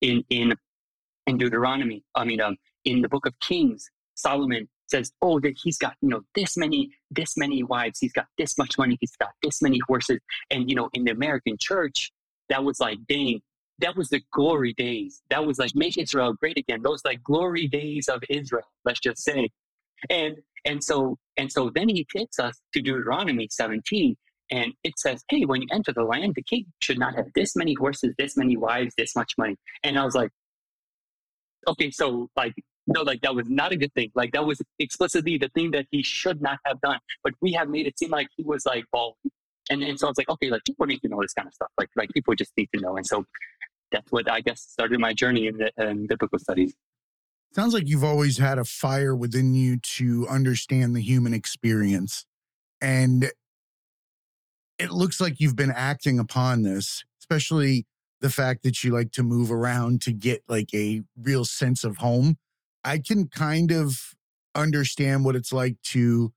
[0.00, 0.54] in in
[1.26, 5.78] in Deuteronomy, I mean, um, in the book of Kings, Solomon says, oh, that he's
[5.78, 9.30] got, you know, this many, this many wives, he's got this much money, he's got
[9.42, 10.18] this many horses.
[10.50, 12.10] And, you know, in the American church,
[12.48, 13.40] that was like, dang,
[13.78, 15.22] that was the glory days.
[15.30, 16.82] That was like, make Israel great again.
[16.82, 19.50] Those like glory days of Israel, let's just say.
[20.10, 24.16] And, and so, and so then he takes us to Deuteronomy 17
[24.50, 27.54] and it says, hey, when you enter the land, the king should not have this
[27.54, 29.56] many horses, this many wives, this much money.
[29.84, 30.30] And I was like,
[31.68, 32.54] okay, so like
[32.86, 34.10] no, like that was not a good thing.
[34.14, 36.98] Like that was explicitly the thing that he should not have done.
[37.22, 39.14] But we have made it seem like he was like balling.
[39.70, 41.54] And and so I was like, okay, like people need to know this kind of
[41.54, 41.70] stuff.
[41.78, 42.96] Like like people just need to know.
[42.96, 43.24] And so
[43.92, 46.74] that's what I guess started my journey in, the, in biblical studies.
[47.54, 52.24] Sounds like you've always had a fire within you to understand the human experience.
[52.80, 53.30] And
[54.78, 57.86] it looks like you've been acting upon this, especially
[58.20, 61.98] the fact that you like to move around to get like a real sense of
[61.98, 62.36] home.
[62.84, 64.14] I can kind of
[64.54, 66.32] understand what it's like to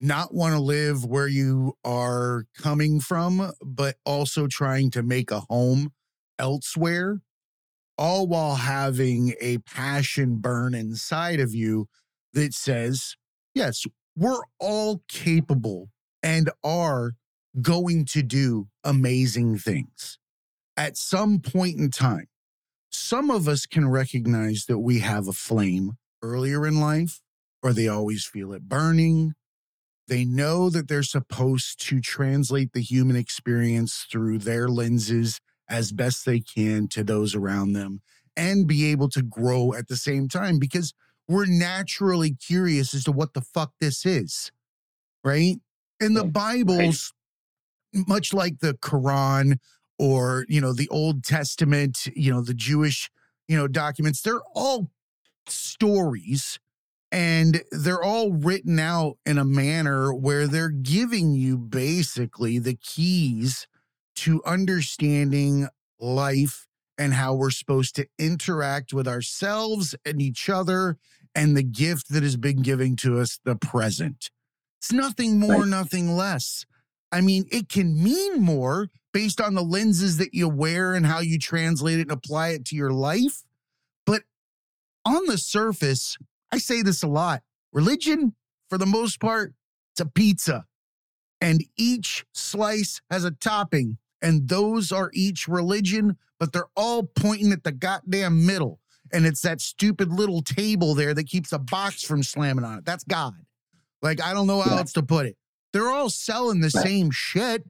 [0.00, 5.40] not want to live where you are coming from, but also trying to make a
[5.48, 5.92] home
[6.38, 7.20] elsewhere,
[7.96, 11.88] all while having a passion burn inside of you
[12.32, 13.16] that says,
[13.54, 13.84] yes,
[14.16, 15.88] we're all capable
[16.22, 17.14] and are
[17.60, 20.18] going to do amazing things
[20.78, 22.28] at some point in time,
[22.90, 27.20] some of us can recognize that we have a flame earlier in life,
[27.62, 29.34] or they always feel it burning.
[30.06, 36.24] They know that they're supposed to translate the human experience through their lenses as best
[36.24, 38.00] they can to those around them
[38.36, 40.94] and be able to grow at the same time because
[41.26, 44.50] we're naturally curious as to what the fuck this is.
[45.24, 45.56] Right.
[46.00, 47.12] And the Bibles,
[47.92, 49.58] much like the Quran
[49.98, 53.10] or you know the old testament you know the jewish
[53.48, 54.90] you know documents they're all
[55.48, 56.58] stories
[57.10, 63.66] And they're all written out in a manner where they're giving you basically the keys
[64.16, 66.66] to understanding life
[66.98, 70.98] and how we're supposed to interact with ourselves and each other
[71.34, 74.28] and the gift that has been given to us, the present.
[74.82, 75.68] It's nothing more, Right.
[75.68, 76.66] nothing less.
[77.10, 81.20] I mean, it can mean more based on the lenses that you wear and how
[81.20, 83.42] you translate it and apply it to your life.
[84.06, 84.22] But
[85.04, 86.16] on the surface,
[86.52, 87.42] I say this a lot
[87.72, 88.34] religion,
[88.68, 89.54] for the most part,
[89.92, 90.64] it's a pizza.
[91.40, 97.52] And each slice has a topping, and those are each religion, but they're all pointing
[97.52, 98.80] at the goddamn middle.
[99.12, 102.84] And it's that stupid little table there that keeps a box from slamming on it.
[102.84, 103.34] That's God.
[104.02, 104.78] Like, I don't know how Yeah.
[104.80, 105.36] else to put it.
[105.72, 106.84] They're all selling the Right.
[106.84, 107.64] same shit,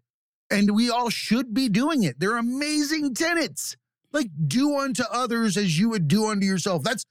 [0.51, 2.19] and we all should be doing it.
[2.19, 3.77] They're amazing tenets.
[4.13, 6.83] Like, do unto others as you would do unto yourself.
[6.83, 7.05] That's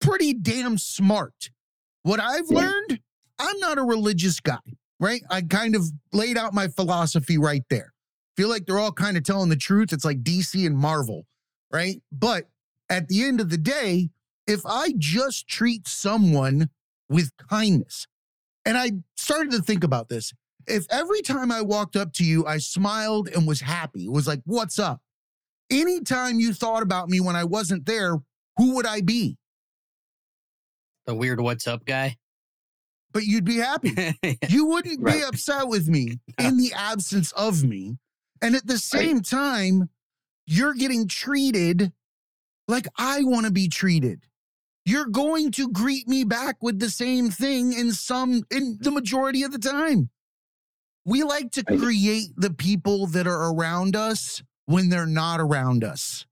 [0.00, 1.50] pretty damn smart.
[2.02, 3.00] What I've learned,
[3.38, 4.60] I'm not a religious guy,
[5.00, 5.22] right?
[5.28, 7.92] I kind of laid out my philosophy right there.
[8.36, 9.92] Feel like they're all kind of telling the truth.
[9.92, 11.26] It's like DC and Marvel,
[11.72, 12.00] right?
[12.12, 12.48] But
[12.88, 14.10] at the end of the day,
[14.46, 16.70] if I just treat someone
[17.08, 18.06] with kindness,
[18.64, 20.32] and I started to think about this,
[20.70, 24.40] if every time I walked up to you, I smiled and was happy, was like,
[24.44, 25.00] what's up?
[25.70, 28.16] Anytime you thought about me when I wasn't there,
[28.56, 29.36] who would I be?
[31.06, 32.16] The weird what's up guy.
[33.12, 33.94] But you'd be happy.
[34.48, 37.98] You wouldn't be upset with me in the absence of me.
[38.40, 39.88] And at the same time,
[40.46, 41.92] you're getting treated
[42.66, 44.24] like I want to be treated.
[44.84, 49.42] You're going to greet me back with the same thing in some, in the majority
[49.42, 50.10] of the time.
[51.08, 56.26] We like to create the people that are around us when they're not around us.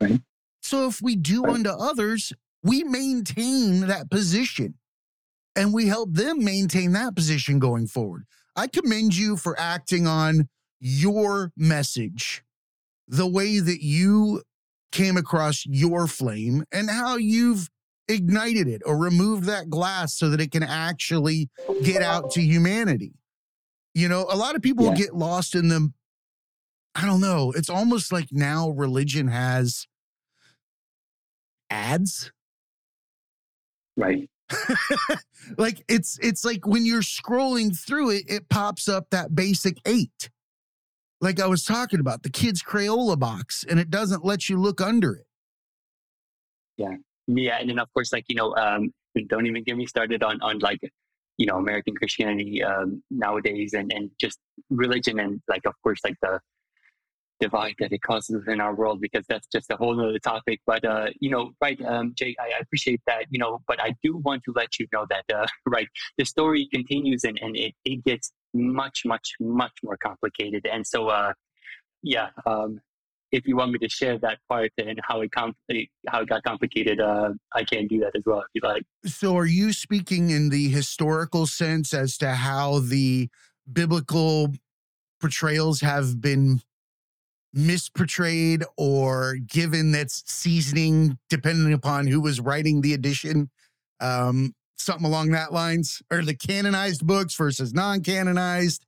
[0.00, 0.22] Right.
[0.62, 1.56] So if we do Right.
[1.56, 4.78] unto others, we maintain that position
[5.54, 8.24] and we help them maintain that position going forward.
[8.56, 10.48] I commend you for acting on
[10.80, 12.42] your message,
[13.06, 14.42] the way that you
[14.90, 17.68] came across your flame and how you've
[18.08, 21.50] ignited it or removed that glass so that it can actually
[21.82, 23.12] get out to humanity.
[23.94, 24.94] You know, a lot of people Yeah.
[24.94, 25.94] get lost in them.
[26.94, 29.86] I don't know, it's almost like now religion has
[31.70, 32.30] ads
[33.96, 34.28] Right.
[35.58, 40.28] like it's it's like when you're scrolling through it it pops up that basic eight
[41.22, 44.80] like i was talking about the kids crayola box and it doesn't let you look
[44.82, 45.26] under it
[46.76, 46.96] Yeah.
[47.26, 48.92] Yeah, and then of course, like you know, um,
[49.28, 50.80] don't even get me started on on like
[51.42, 54.38] you know American Christianity um, nowadays, and and just
[54.70, 56.38] religion, and like of course, like the
[57.40, 60.60] divide that it causes within our world, because that's just a whole other topic.
[60.64, 63.96] But uh, you know, right, um, Jay, I, I appreciate that, you know, but I
[64.04, 67.74] do want to let you know that uh, right, the story continues, and and it
[67.84, 71.32] it gets much much much more complicated, and so uh,
[72.04, 72.80] yeah, um,
[73.32, 75.56] if you want me to share that part and how it com-
[76.08, 78.84] how it got complicated, uh, I can do that as well if you like.
[79.04, 83.28] so are you speaking in the historical sense as to how the
[83.72, 84.52] biblical
[85.20, 86.60] portrayals have been
[87.56, 93.50] misportrayed or given that's seasoning depending upon who was writing the edition
[94.00, 98.84] um something along that lines or the canonized books versus non-canonized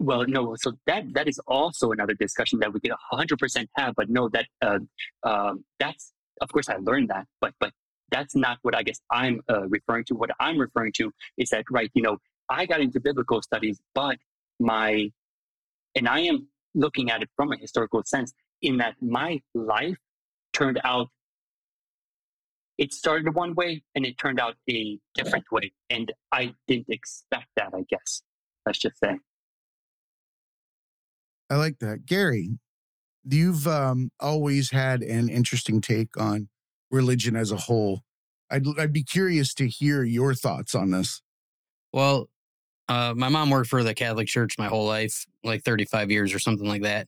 [0.00, 4.10] Well, no, so that that is also another discussion that we could 100% have, but
[4.10, 4.78] no, that uh,
[5.22, 7.72] um, that's of course I learned that, but but
[8.10, 10.14] that's not what I guess I'm uh, referring to.
[10.14, 14.18] What I'm referring to is that right, you know, I got into biblical studies, but
[14.58, 15.10] my
[15.94, 19.96] and I am looking at it from a historical sense in that my life
[20.52, 21.08] turned out
[22.78, 27.46] it started one way and it turned out a different way and i didn't expect
[27.56, 28.22] that i guess.
[28.66, 29.18] Let's just say
[31.50, 32.06] I like that.
[32.06, 32.58] Gary,
[33.24, 36.48] you've um, always had an interesting take on
[36.90, 38.02] religion as a whole.
[38.50, 41.22] I'd, I'd be curious to hear your thoughts on this.
[41.92, 42.28] Well,
[42.88, 46.38] uh, my mom worked for the Catholic Church my whole life, like 35 years or
[46.38, 47.06] something like that.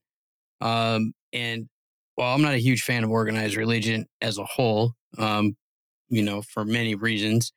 [0.60, 1.68] Um, and
[2.14, 5.56] while I'm not a huge fan of organized religion as a whole, um,
[6.08, 7.52] you know, for many reasons,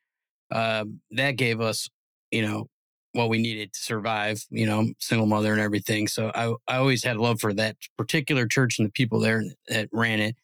[0.50, 1.88] uh, that gave us,
[2.30, 2.66] you know,
[3.12, 6.06] what we needed to survive, you know, single mother and everything.
[6.06, 9.88] So I, I always had love for that particular church and the people there that
[9.92, 10.36] ran it.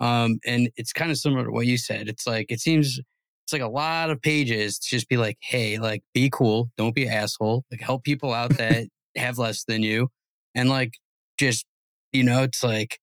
[0.00, 2.08] Um, and it's kind of similar to what you said.
[2.08, 3.00] It's like, it seems
[3.44, 6.94] it's like a lot of pages to just be like, hey, like be cool, don't
[6.94, 8.86] be an asshole, like help people out that
[9.16, 10.08] have less than you,
[10.54, 10.94] and like
[11.38, 11.66] just
[12.12, 13.00] you know, it's like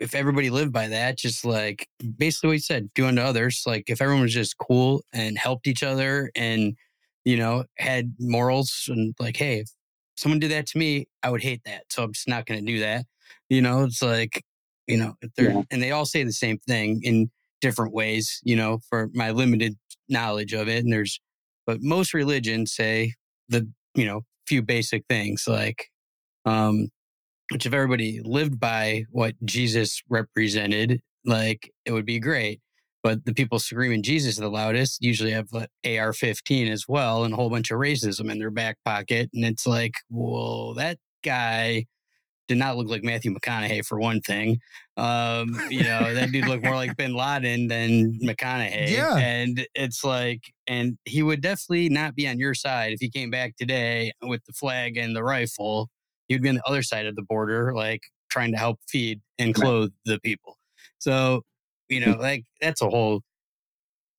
[0.00, 1.88] if everybody lived by that, just like
[2.18, 3.62] basically what you said, do unto others.
[3.66, 6.74] Like if everyone was just cool and helped each other and
[7.24, 9.68] you know had morals and like, hey, if
[10.16, 12.72] someone did that to me, I would hate that, so I'm just not going to
[12.72, 13.04] do that.
[13.48, 14.42] You know, it's like
[14.86, 15.62] you know, they're yeah.
[15.70, 18.40] and they all say the same thing in different ways.
[18.42, 19.76] You know, for my limited
[20.08, 21.20] knowledge of it, and there's
[21.66, 23.14] but most religions say
[23.48, 25.86] the you know few basic things like
[26.44, 26.88] um
[27.52, 32.60] which if everybody lived by what Jesus represented, like it would be great.
[33.02, 35.48] But the people screaming Jesus the loudest usually have
[35.84, 39.30] AR 15 as well and a whole bunch of racism in their back pocket.
[39.34, 41.86] And it's like, well, that guy
[42.48, 44.58] did not look like Matthew McConaughey for one thing.
[44.96, 48.90] Um, you know, that dude looked more like Bin Laden than McConaughey.
[48.90, 49.16] Yeah.
[49.16, 53.30] And it's like, and he would definitely not be on your side if he came
[53.30, 55.88] back today with the flag and the rifle
[56.32, 59.20] he would be on the other side of the border, like trying to help feed
[59.38, 60.56] and clothe the people.
[60.98, 61.42] So,
[61.92, 63.22] you know, like that's a whole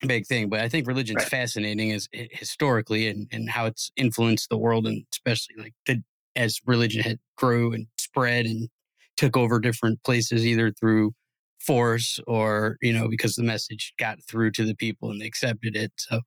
[0.06, 0.48] big thing.
[0.48, 1.28] But I think religion's right.
[1.28, 6.02] fascinating as historically and, and how it's influenced the world and especially like the,
[6.36, 8.68] as religion had grew and spread and
[9.16, 11.12] took over different places either through
[11.60, 15.76] force or, you know, because the message got through to the people and they accepted
[15.76, 15.92] it.
[15.96, 16.20] So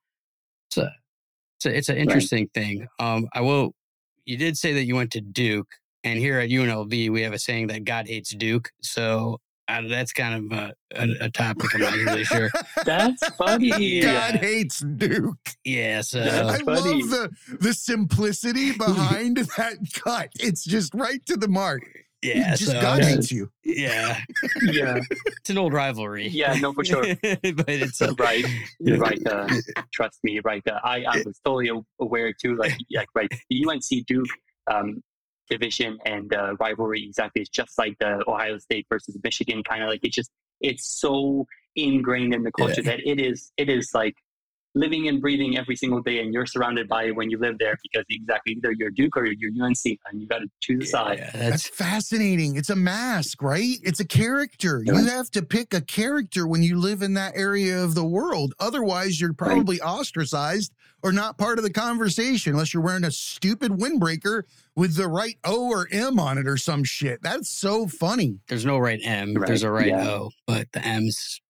[0.69, 0.91] it's a
[1.57, 2.53] it's a, it's an interesting right.
[2.53, 2.87] thing.
[2.99, 3.73] Um, I will
[4.25, 5.69] you did say that you went to Duke,
[6.03, 8.69] and here at UNLV we have a saying that God hates Duke.
[8.81, 12.49] So uh, that's kind of a, a, a, topic I'm not really sure.
[12.85, 13.69] That's funny.
[13.69, 14.37] God yeah.
[14.37, 15.35] hates Duke.
[15.63, 17.03] Yeah, so I funny.
[17.03, 20.29] love the the simplicity behind that cut.
[20.39, 21.83] It's just right to the mark.
[22.21, 23.51] Yeah, just so, God hates you.
[23.63, 24.19] Yeah,
[24.63, 26.27] yeah, it's an old rivalry.
[26.27, 27.03] Yeah, no, for sure.
[27.21, 28.45] but it's uh, right,
[28.79, 29.21] you're right.
[29.25, 29.47] Uh,
[29.93, 30.63] trust me, right.
[30.67, 32.55] Uh, I I was totally aware too.
[32.55, 34.27] Like like right, the UNC Duke
[34.71, 35.03] um,
[35.49, 37.41] division and uh, rivalry exactly.
[37.41, 40.31] It's just like the Ohio State versus Michigan kind of like it's just
[40.61, 41.45] it's so
[41.75, 42.91] ingrained in the culture yeah.
[42.91, 44.15] that it is it is like
[44.77, 47.75] living and breathing every single day, and you're surrounded by it when you live there
[47.83, 50.91] because exactly either you're Duke or you're UNC, and you got to choose a yeah,
[50.91, 51.17] side.
[51.17, 52.55] Yeah, that's, that's, fascinating.
[52.55, 53.77] It's a mask, right?
[53.83, 54.83] It's a character.
[54.85, 54.93] Yeah.
[54.93, 58.53] You have to pick a character when you live in that area of the world.
[58.59, 59.89] Otherwise, you're probably right.
[59.89, 60.73] ostracized
[61.07, 64.43] or not part of the conversation unless you're wearing a stupid windbreaker
[64.75, 67.21] with the right O or M on it or some shit.
[67.23, 68.39] That's so funny.
[68.49, 69.33] There's no right M.
[69.33, 69.47] Right.
[69.47, 71.41] There's a right O, but the M's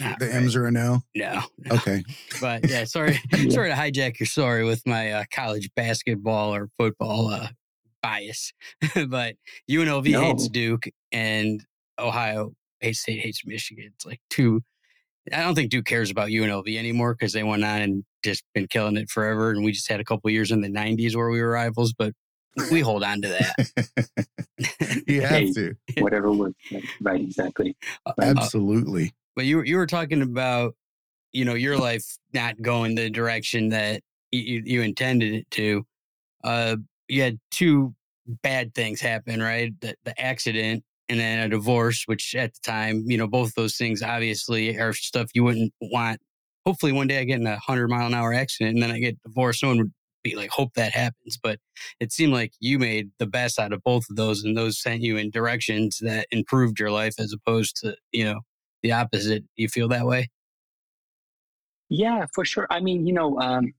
[0.00, 0.34] not the right.
[0.34, 1.02] M's are a no?
[1.14, 1.42] no?
[1.58, 1.76] no.
[1.76, 2.04] Okay.
[2.40, 3.50] But yeah, sorry, yeah.
[3.50, 7.48] sorry to hijack your story with my uh, college basketball or football uh,
[8.02, 8.52] bias.
[9.08, 9.36] but
[9.70, 10.20] UNLV no.
[10.20, 11.64] hates Duke and
[11.98, 12.52] Ohio
[12.92, 13.90] State hates Michigan.
[13.94, 14.62] It's like two.
[15.32, 18.66] I don't think Duke cares about UNLV anymore because they went on and just been
[18.66, 19.50] killing it forever.
[19.50, 22.12] And we just had a couple years in the 90s where we were rivals, but
[22.70, 25.04] we hold on to that.
[25.06, 25.74] you have hey, to.
[25.98, 26.56] Whatever works.
[27.00, 27.76] Right, exactly.
[28.04, 29.14] Uh, Absolutely.
[29.36, 30.74] But you you were talking about
[31.32, 32.04] you know your life
[32.34, 34.02] not going the direction that
[34.32, 35.86] you, you intended it to.
[36.42, 37.94] Uh, you had two
[38.42, 39.72] bad things happen, right?
[39.80, 43.76] The, the accident and then a divorce, which at the time, you know, both those
[43.76, 46.20] things obviously are stuff you wouldn't want.
[46.68, 48.98] Hopefully, one day I get in a hundred mile an hour accident and then I
[48.98, 49.62] get divorced.
[49.62, 49.92] No one would
[50.22, 51.38] be like, hope that happens.
[51.42, 51.60] But
[51.98, 55.00] it seemed like you made the best out of both of those, and those sent
[55.00, 58.40] you in directions that improved your life as opposed to, you know,
[58.82, 59.44] the opposite.
[59.56, 60.28] You feel that way?
[61.88, 62.66] Yeah, for sure.
[62.68, 63.72] I mean, you know, um,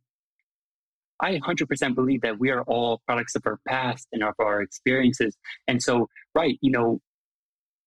[1.20, 5.38] I 100% believe that we are all products of our past and of our experiences.
[5.68, 7.02] And so, right, you know,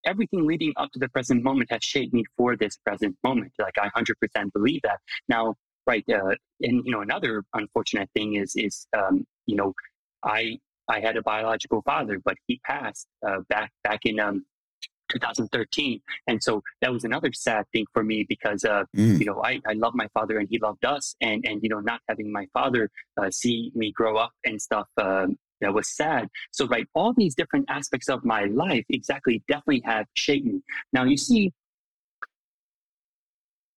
[0.04, 3.52] everything leading up to the present moment has shaped me for this present moment.
[3.58, 4.98] Like I 100% believe that.
[5.28, 5.54] Now,
[5.86, 9.74] right, uh, and you know, another unfortunate thing is is um, you know,
[10.22, 14.44] I I had a biological father, but he passed uh, back back in um,
[15.12, 16.00] 2013.
[16.26, 19.18] And so that was another sad thing for me because, uh, mm.
[19.18, 21.14] you know, I, I love my father and he loved us.
[21.20, 22.90] And, and you know, not having my father
[23.20, 26.28] uh, see me grow up and stuff, um, that was sad.
[26.50, 30.60] So, right, all these different aspects of my life exactly definitely have shaped me.
[30.92, 31.52] Now, you see,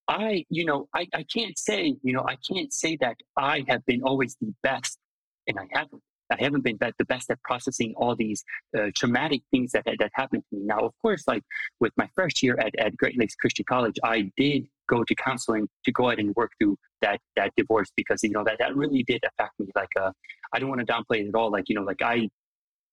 [0.08, 3.86] I, you know, I, I can't say, you know, I can't say that I have
[3.86, 5.00] been always the best,
[5.48, 6.02] and I haven't.
[6.32, 8.44] I haven't been the best at processing all these
[8.76, 10.66] uh, traumatic things that, that happened to me.
[10.66, 11.44] Now, of course, like
[11.80, 15.68] with my first year at, at Great Lakes Christian College, I did go to counseling
[15.84, 19.04] to go ahead and work through that that divorce because you know that that really
[19.04, 19.68] did affect me.
[19.76, 20.12] Like, uh,
[20.54, 21.52] I don't want to downplay it at all.
[21.52, 22.30] Like, you know, like I,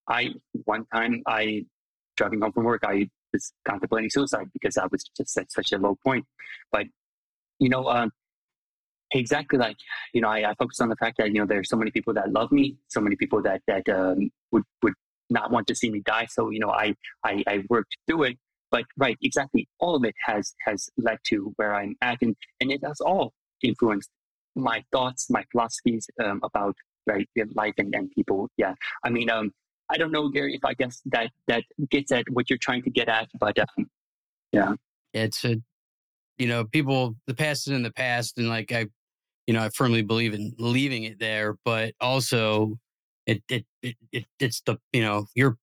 [0.09, 0.31] I
[0.65, 1.65] one time I
[2.17, 5.79] driving home from work, I was contemplating suicide because I was just at such a
[5.79, 6.25] low point.
[6.71, 6.87] But
[7.59, 8.11] you know, um,
[9.13, 9.77] exactly like
[10.13, 12.15] you know I, I, focus on the fact that you know there's so many people
[12.15, 14.95] that love me so many people that that um, would would
[15.31, 18.39] not want to see me die so you know I, I i worked through it
[18.73, 19.69] but right, exactly.
[19.79, 23.35] All of it has has led to where I'm at, and and it has all
[23.63, 24.11] influenced
[24.57, 26.75] my thoughts, my philosophies um, about
[27.07, 28.49] right life and, and people.
[28.57, 29.53] Yeah, I mean, um,
[29.91, 32.91] I don't know, Gary, if I guess that that gets at what you're trying to
[32.91, 33.91] get at, but um,
[34.53, 34.75] yeah,
[35.13, 35.57] it's a
[36.39, 38.87] you know people the past is in the past, and like I,
[39.47, 42.79] you know, I firmly believe in leaving it there, but also
[43.27, 45.59] it it it, it it's the you know your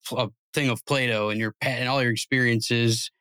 [0.54, 3.12] thing of Play-Doh and your and all your experiences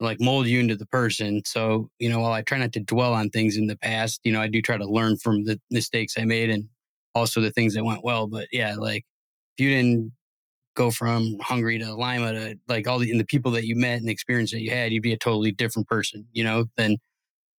[0.00, 1.42] like mold you into the person.
[1.44, 4.32] So, you know, while I try not to dwell on things in the past, you
[4.32, 6.68] know, I do try to learn from the mistakes I made and
[7.14, 8.26] also the things that went well.
[8.26, 9.04] But yeah, like
[9.56, 10.12] if you didn't
[10.76, 13.98] go from Hungary to Lima to like all the and the people that you met
[13.98, 16.96] and the experience that you had, you'd be a totally different person, you know, then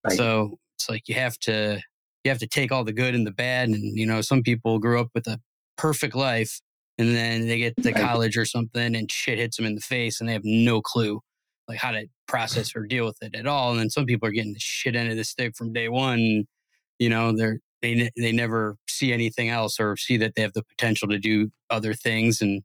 [0.05, 0.15] right.
[0.15, 1.81] so it's like you have to
[2.23, 3.69] you have to take all the good and the bad.
[3.69, 5.39] And, you know, some people grew up with a
[5.77, 6.61] perfect life
[6.99, 10.19] and then they get to college or something and shit hits them in the face
[10.19, 11.21] and they have no clue
[11.67, 13.71] like how to process or deal with it at all.
[13.71, 16.45] And then some people are getting the shit end of the stick from day one.
[16.97, 20.63] You know, they're they they never see anything else or see that they have the
[20.63, 22.61] potential to do other things and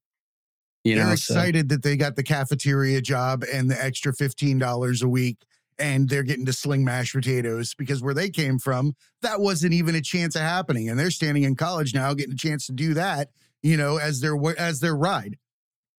[0.82, 1.74] you they're know excited so.
[1.76, 5.36] that they got the cafeteria job and the extra $15 a week
[5.78, 9.94] and they're getting to sling mashed potatoes because where they came from that wasn't even
[9.94, 12.94] a chance of happening and they're standing in college now getting a chance to do
[12.94, 13.28] that
[13.64, 15.36] you know as their as their ride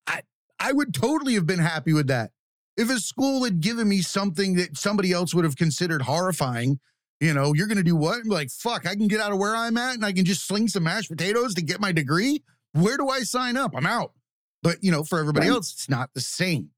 [0.07, 0.21] i
[0.61, 2.31] i would totally have been happy with that
[2.77, 6.79] if a school had given me something that somebody else would have considered horrifying,
[7.19, 8.25] you know, you're going to do what?
[8.25, 10.67] like, fuck, I can get out of where I'm at and I can just sling
[10.67, 12.43] some mashed potatoes to get my degree.
[12.73, 13.71] Where do I sign up?
[13.75, 14.11] I'm out.
[14.61, 15.55] But, you know, for everybody right.
[15.55, 16.71] else, it's not the same.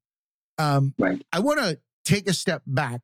[0.58, 1.24] Um, right.
[1.32, 3.00] I want to take a step back.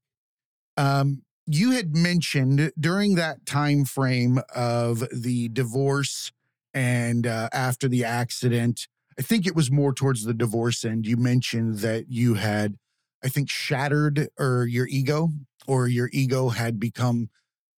[0.77, 6.33] Um, you had mentioned during that time frame of the divorce
[6.75, 11.07] and uh, after the accident, I think it was more towards the divorce end.
[11.07, 12.77] You mentioned that you had
[13.25, 15.31] I think, shattered or your ego
[15.67, 17.31] or your ego had become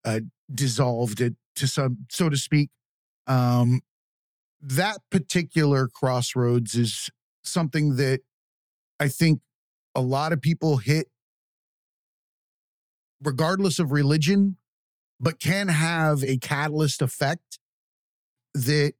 [0.05, 0.20] uh,
[0.53, 2.70] dissolved to some, so to speak.
[3.28, 3.80] Um,
[4.61, 7.11] that particular crossroads is
[7.44, 8.22] something that
[8.99, 9.40] I think
[9.94, 11.07] a lot of people hit,
[13.22, 14.57] regardless of religion,
[15.20, 17.61] but can have a catalyst effect
[18.57, 18.94] that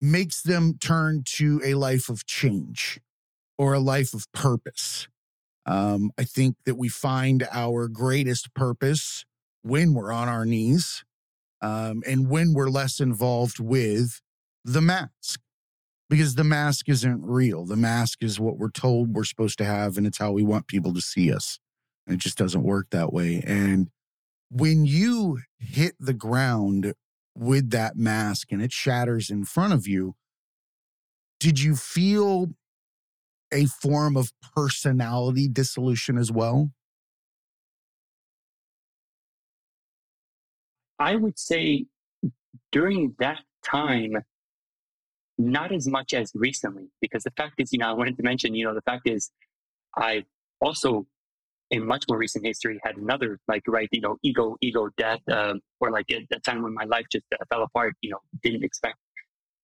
[0.00, 3.00] makes them turn to a life of change
[3.56, 5.08] or a life of purpose.
[5.66, 9.24] Um, I think that we find our greatest purpose
[9.62, 11.04] when we're on our knees
[11.60, 14.20] um, and when we're less involved with
[14.64, 15.40] the mask
[16.08, 17.64] because the mask isn't real.
[17.64, 20.66] The mask is what we're told we're supposed to have, and it's how we want
[20.66, 21.58] people to see us.
[22.06, 23.42] And it just doesn't work that way.
[23.46, 23.90] And
[24.50, 26.94] when you hit the ground
[27.38, 30.14] with that mask and it shatters in front of you,
[31.40, 32.48] did you feel
[33.52, 36.70] a form of personality dissolution as well?
[40.98, 41.86] I would say
[42.72, 44.16] during that time,
[45.38, 48.54] not as much as recently, because the fact is, you know, I wanted to mention,
[48.54, 49.30] you know, the fact is,
[49.96, 50.24] I
[50.60, 51.06] also,
[51.70, 55.60] in much more recent history, had another, like, right, you know, ego, ego death, um,
[55.80, 58.64] or like at the time when my life just uh, fell apart, you know, didn't
[58.64, 58.96] expect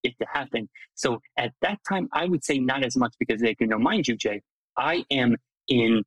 [0.03, 0.69] it to happen.
[0.95, 4.07] So at that time, I would say not as much because, like, you know, mind
[4.07, 4.43] you, Jay,
[4.77, 5.37] I am
[5.69, 6.03] in,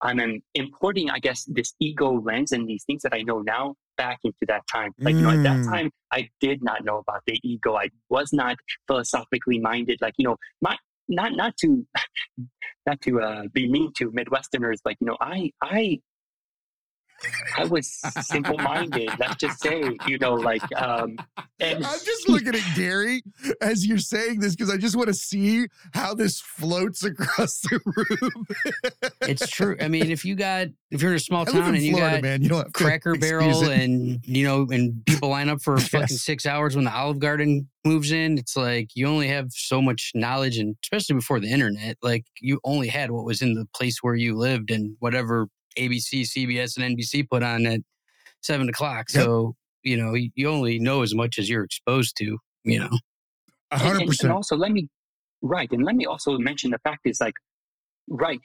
[0.00, 4.18] I'm importing, I guess, this ego lens and these things that I know now back
[4.24, 4.92] into that time.
[4.98, 5.18] Like, mm.
[5.18, 5.70] you know, at that mm.
[5.70, 7.76] time, I did not know about the ego.
[7.76, 8.56] I was not
[8.86, 9.98] philosophically minded.
[10.00, 10.76] Like, you know, my,
[11.08, 11.86] not, not to,
[12.86, 16.00] not to uh, be mean to Midwesterners, like, you know, I, I
[17.56, 19.10] I was simple minded.
[19.18, 21.16] let's just say, you know, like, um,
[21.60, 23.22] and I'm just looking at Gary
[23.60, 27.80] as you're saying this because I just want to see how this floats across the
[27.84, 28.46] room.
[29.22, 29.76] it's true.
[29.80, 32.22] I mean, if you got, if you're in a small town and you Florida, got
[32.22, 35.88] man, you don't Cracker Barrel and, you know, and people line up for yes.
[35.88, 39.80] fucking six hours when the Olive Garden moves in, it's like you only have so
[39.80, 43.66] much knowledge and especially before the internet, like you only had what was in the
[43.74, 47.80] place where you lived and whatever ABC, CBS, and NBC put on at
[48.42, 49.06] seven o'clock.
[49.12, 49.24] Yep.
[49.24, 52.38] So you know you only know as much as you're exposed to.
[52.64, 52.90] You know,
[53.72, 54.30] hundred percent.
[54.30, 54.88] And also, let me
[55.42, 57.34] right, and let me also mention the fact is like
[58.08, 58.40] right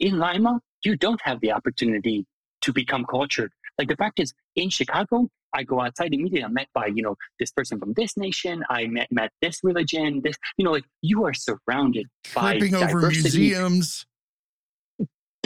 [0.00, 2.26] in Lima, you don't have the opportunity
[2.62, 3.52] to become cultured.
[3.78, 6.44] Like the fact is, in Chicago, I go outside immediately.
[6.44, 8.62] I'm met by you know this person from this nation.
[8.68, 10.20] I met met this religion.
[10.22, 13.38] This you know like you are surrounded Tripping by over diversity.
[13.38, 14.06] museums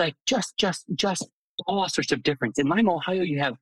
[0.01, 1.29] like just just just
[1.67, 2.59] all sorts of difference.
[2.59, 3.55] In Lima, Ohio, you have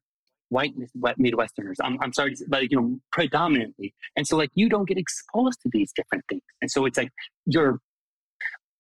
[0.48, 0.72] white
[1.18, 1.74] Midwesterners.
[1.82, 3.94] I'm, I'm sorry, but you know, predominantly.
[4.16, 6.42] And so like you don't get exposed to these different things.
[6.62, 7.10] And so it's like
[7.44, 7.80] you're,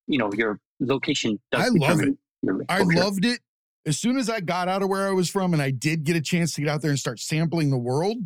[0.06, 2.00] you know, you're location does I love
[2.42, 3.40] your I loved it.
[3.86, 6.16] As soon as I got out of where I was from and I did get
[6.16, 8.18] a chance to get out there and start sampling the world,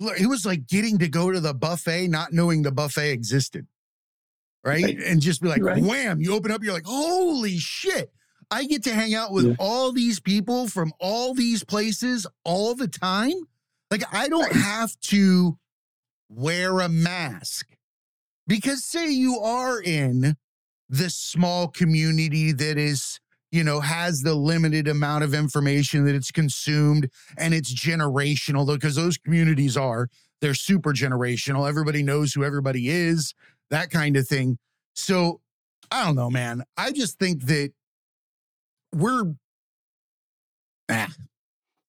[0.00, 3.66] it was like getting to go to the buffet, not knowing the buffet existed.
[4.64, 4.84] Right.
[4.84, 4.98] Right.
[4.98, 5.82] And just be like, Right.
[5.82, 8.12] wham, you open up, you're like, holy shit.
[8.50, 9.54] I get to hang out with Yeah.
[9.58, 13.34] all these people from all these places all the time.
[13.90, 15.58] Like, I don't have to
[16.28, 17.68] wear a mask
[18.46, 20.36] because, say, you are in
[20.88, 23.18] this small community that is
[23.52, 28.94] you know, has the limited amount of information that it's consumed and it's generational, because
[28.94, 30.06] those communities are,
[30.40, 31.68] they're super generational.
[31.68, 33.34] Everybody knows who everybody is,
[33.70, 34.56] that kind of thing.
[34.94, 35.40] So
[35.90, 36.62] I don't know, man.
[36.76, 37.72] I just think that
[38.92, 39.34] we're,
[40.90, 41.08] ah,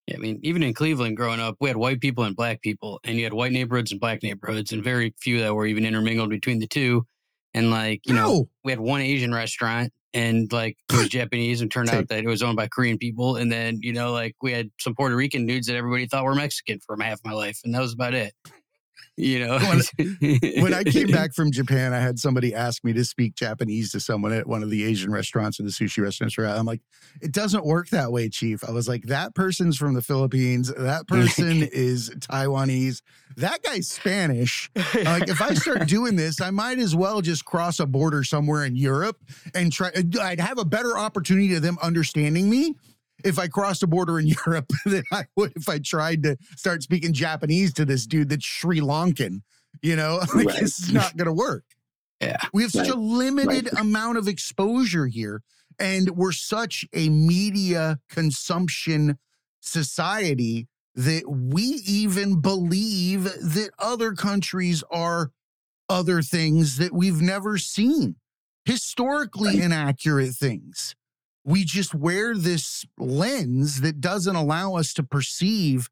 [0.08, 3.00] Yeah, I mean, even in Cleveland growing up, we had white people and black people,
[3.04, 6.30] and you had white neighborhoods and black neighborhoods, and very few that were even intermingled
[6.30, 7.06] between the two.
[7.54, 11.72] And like, you know, we had one Asian restaurant and like it was Japanese and
[11.72, 13.36] turned out that it was owned by Korean people.
[13.36, 16.36] And then, you know, like we had some Puerto Rican dudes that everybody thought were
[16.36, 17.60] Mexican for half my life.
[17.64, 18.34] And that was about it.
[19.18, 19.60] You know,
[20.62, 24.00] when I came back from Japan, I had somebody ask me to speak Japanese to
[24.00, 26.38] someone at one of the Asian restaurants or the sushi restaurants.
[26.38, 26.46] we're.
[26.46, 26.82] I'm like,
[27.22, 28.64] it doesn't work that way, Chief.
[28.64, 30.74] I was like, that person's from the Philippines.
[30.76, 33.02] That person is Taiwanese.
[33.38, 34.72] That guy's Spanish.
[34.76, 38.66] Like, if I start doing this, I might as well just cross a border somewhere
[38.66, 39.18] in Europe
[39.54, 39.92] and try.
[40.22, 42.76] I'd have a better opportunity of them understanding me
[43.24, 46.84] if I crossed a border in Europe than I would if I tried to start
[46.84, 49.42] speaking Japanese to this dude that's Sri Lankan.
[49.82, 50.60] You know, like Right.
[50.60, 51.64] this is not going to work.
[52.22, 52.38] yeah.
[52.54, 53.00] We have such a Right.
[53.00, 55.42] limited amount of exposure here,
[55.80, 59.18] and we're such a media consumption
[59.62, 65.32] society that we even believe that other countries are
[65.88, 68.16] other things that we've never seen,
[68.66, 69.64] historically Right.
[69.64, 70.96] inaccurate things.
[71.44, 75.90] We just wear this lens that doesn't allow us to perceive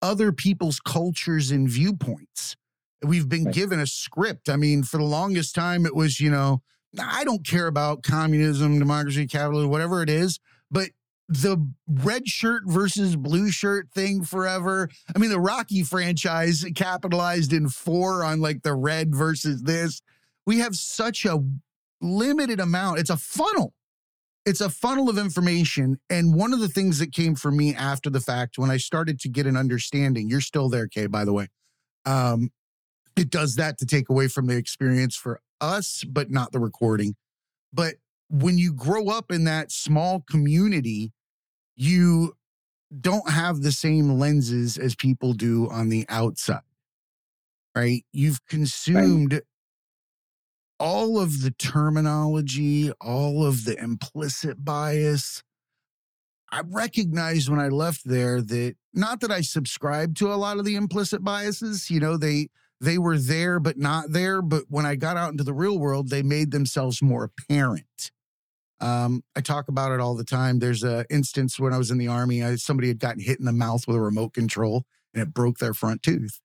[0.00, 2.56] other people's cultures and viewpoints.
[3.04, 3.54] We've been Right.
[3.54, 4.48] given a script.
[4.48, 6.62] I mean, for the longest time, it was, you know,
[6.98, 10.38] I don't care about communism, democracy, capitalism, whatever it is,
[10.70, 10.90] but
[11.28, 11.56] the
[11.88, 14.88] red shirt versus blue shirt thing forever.
[15.14, 20.02] I mean, the Rocky franchise capitalized in four on like the red versus this.
[20.46, 21.42] We have such a
[22.00, 22.98] limited amount.
[22.98, 23.72] It's a funnel.
[24.44, 26.00] It's a funnel of information.
[26.10, 29.20] And one of the things that came for me after the fact, when I started
[29.20, 31.48] to get an understanding, you're still there, Kay, by the way.
[32.04, 32.50] Um,
[33.16, 37.14] it does that to take away from the experience for us, but not the recording.
[37.72, 37.94] But
[38.28, 41.12] when you grow up in that small community,
[41.76, 42.34] you
[43.00, 46.60] don't have the same lenses as people do on the outside,
[47.74, 48.04] right?
[48.12, 49.42] You've consumed
[50.82, 55.44] all of the terminology, all of the implicit bias.
[56.50, 60.64] I recognized when I left there that not that I subscribed to a lot of
[60.64, 62.48] the implicit biases, you know, they
[62.80, 66.10] they were there but not there, but when I got out into the real world,
[66.10, 68.10] they made themselves more apparent.
[68.80, 70.58] Um, I talk about it all the time.
[70.58, 73.44] There's a instance when I was in the army, I, somebody had gotten hit in
[73.44, 74.82] the mouth with a remote control
[75.14, 76.40] and it broke their front tooth.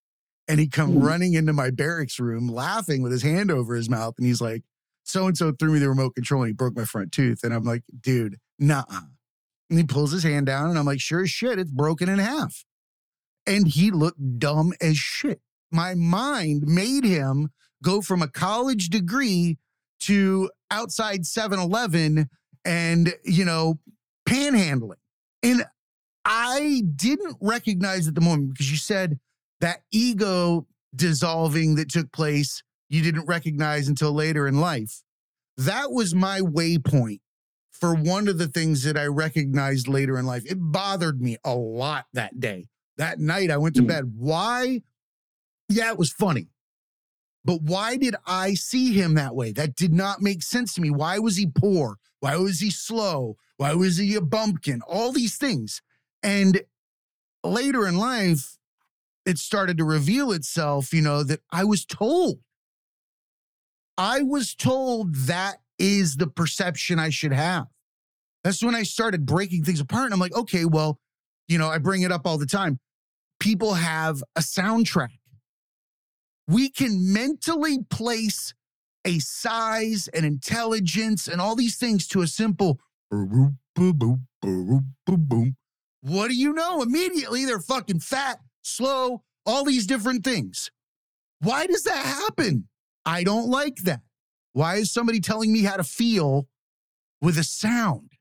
[0.48, 1.04] And he come hmm.
[1.04, 4.16] running into my barracks room laughing with his hand over his mouth.
[4.18, 4.64] And he's like,
[5.04, 7.44] so and so threw me the remote control and he broke my front tooth.
[7.44, 8.84] And I'm like, dude, nah.
[9.70, 12.20] And he pulls his hand down and I'm like, sure as shit, it's broken in
[12.20, 12.66] half.
[13.46, 15.42] And he looked dumb as shit.
[15.72, 17.50] My mind made him
[17.84, 19.58] go from a college degree
[20.02, 22.30] to outside 7 Eleven
[22.66, 23.80] and, you know,
[24.28, 24.98] panhandling.
[25.44, 25.66] And
[26.26, 29.20] I didn't recognize at the moment because you said
[29.62, 35.02] that ego dissolving that took place, you didn't recognize until later in life.
[35.58, 37.20] That was my waypoint
[37.72, 40.44] for one of the things that I recognized later in life.
[40.46, 42.68] It bothered me a lot that day.
[42.98, 43.88] That night I went to Mm.
[43.88, 44.14] bed.
[44.16, 44.82] Why?
[45.70, 46.48] Yeah, it was funny.
[47.46, 49.52] But why did I see him that way?
[49.52, 50.90] That did not make sense to me.
[50.90, 51.98] Why was he poor?
[52.20, 53.38] Why was he slow?
[53.58, 54.82] Why was he a bumpkin?
[54.82, 55.82] All these things.
[56.24, 56.64] And
[57.44, 58.57] later in life,
[59.28, 62.40] it started to reveal itself, you know, that I was told.
[63.98, 67.68] I was told that is the perception I should have.
[68.44, 70.06] That's when I started breaking things apart.
[70.06, 71.00] And I'm like, okay, well,
[71.50, 72.80] you know, I bring it up all the time.
[73.40, 75.20] People have a soundtrack.
[76.48, 78.54] We can mentally place
[79.04, 82.80] a size and intelligence and all these things to a simple.
[86.02, 86.82] What do you know?
[86.82, 90.72] Immediately they're fucking fat, slow, all these different things.
[91.40, 92.68] Why does that happen?
[93.06, 94.02] I don't like that.
[94.54, 96.48] Why is somebody telling me how to feel
[97.22, 98.12] with a sound.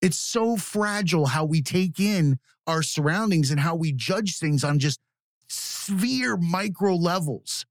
[0.00, 4.78] It's so fragile how we take in our surroundings and how we judge things on
[4.78, 5.00] just
[5.48, 7.66] sphere micro levels.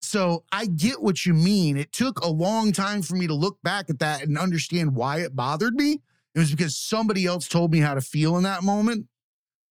[0.00, 1.76] So I get what you mean.
[1.76, 5.18] It took a long time for me to look back at that and understand why
[5.20, 6.00] it bothered me.
[6.34, 9.06] It was because somebody else told me how to feel in that moment.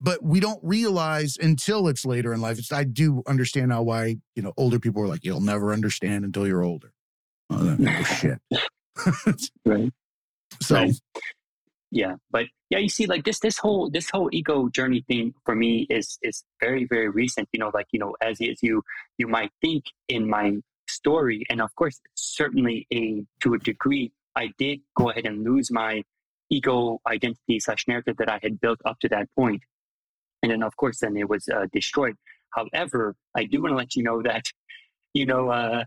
[0.02, 2.58] But we don't realize until it's later in life.
[2.58, 6.24] It's, I do understand now why, you know, older people are like, you'll never understand
[6.24, 6.92] until you're older.
[7.50, 8.40] Oh, oh shit.
[9.64, 9.92] right.
[10.60, 10.92] So Right.
[11.90, 15.54] yeah but yeah you see like this this whole this whole ego journey thing for
[15.54, 18.82] me is is very very recent you know like you know as, as you
[19.18, 20.56] you might think in my
[20.88, 25.70] story and of course certainly a to a degree i did go ahead and lose
[25.70, 26.02] my
[26.50, 29.62] ego identity slash narrative that i had built up to that point
[30.42, 32.14] and then of course then it was uh, destroyed
[32.50, 34.44] however i do want to let you know that
[35.14, 35.84] you know uh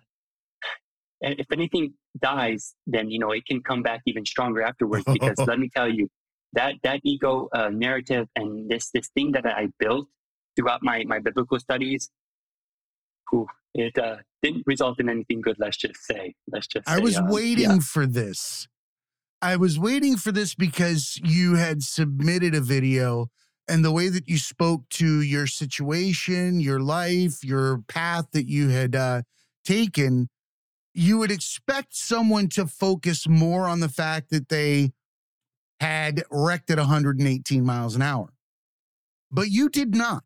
[1.22, 5.06] if anything dies, then you know it can come back even stronger afterwards.
[5.06, 6.10] Because let me tell you,
[6.54, 10.08] that that ego uh, narrative and this this thing that I built
[10.56, 12.10] throughout my my biblical studies,
[13.32, 15.56] whew, it uh, didn't result in anything good.
[15.60, 16.36] Let's just say.
[16.52, 16.88] Let's just.
[16.88, 17.80] I say, was um, waiting yeah.
[17.80, 18.68] for this.
[19.42, 23.28] I was waiting for this because you had submitted a video
[23.68, 28.70] and the way that you spoke to your situation, your life, your path that you
[28.70, 29.22] had uh,
[29.64, 30.30] taken,
[30.94, 34.92] you would expect someone to focus more on the fact that they
[35.80, 38.30] had wrecked at 118 miles an hour.
[39.32, 40.24] But you did not.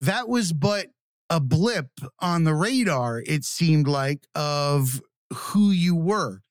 [0.00, 0.88] That was but
[1.30, 1.88] a blip
[2.20, 5.00] on the radar, it seemed like, of
[5.32, 6.43] who you were.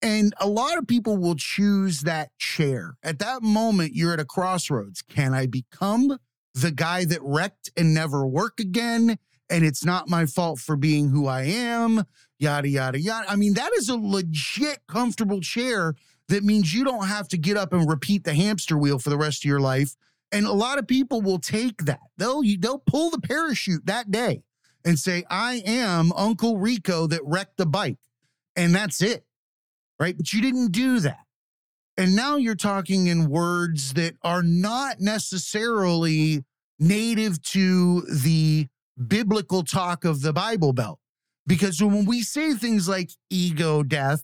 [0.00, 2.96] And a lot of people will choose that chair.
[3.02, 5.02] At that moment, you're at a crossroads.
[5.02, 6.18] Can I become
[6.54, 9.18] the guy that wrecked and never work again?
[9.50, 12.04] And it's not my fault for being who I am,
[12.38, 13.30] yada, yada, yada.
[13.30, 15.94] I mean, that is a legit comfortable chair
[16.28, 19.16] that means you don't have to get up and repeat the hamster wheel for the
[19.16, 19.96] rest of your life.
[20.30, 22.00] And a lot of people will take that.
[22.18, 24.42] They'll they'll pull the parachute that day
[24.84, 27.98] and say, "I am Uncle Rico that wrecked the bike,"
[28.54, 29.24] and that's it,
[29.98, 30.16] right?
[30.16, 31.24] But you didn't do that,
[31.96, 36.44] and now you're talking in words that are not necessarily
[36.78, 38.68] native to the
[39.06, 40.98] biblical talk of the Bible Belt,
[41.46, 44.22] because when we say things like ego death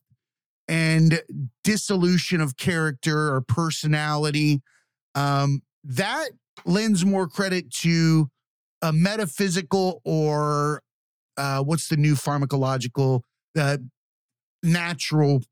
[0.69, 1.21] and
[1.63, 4.63] dissolution of character or personality,
[5.15, 6.31] um, that
[6.65, 8.29] lends more credit to
[8.83, 10.83] a metaphysical or
[11.37, 13.23] uh, what's the new pharmacological,
[13.59, 13.79] uh,
[14.63, 15.43] natural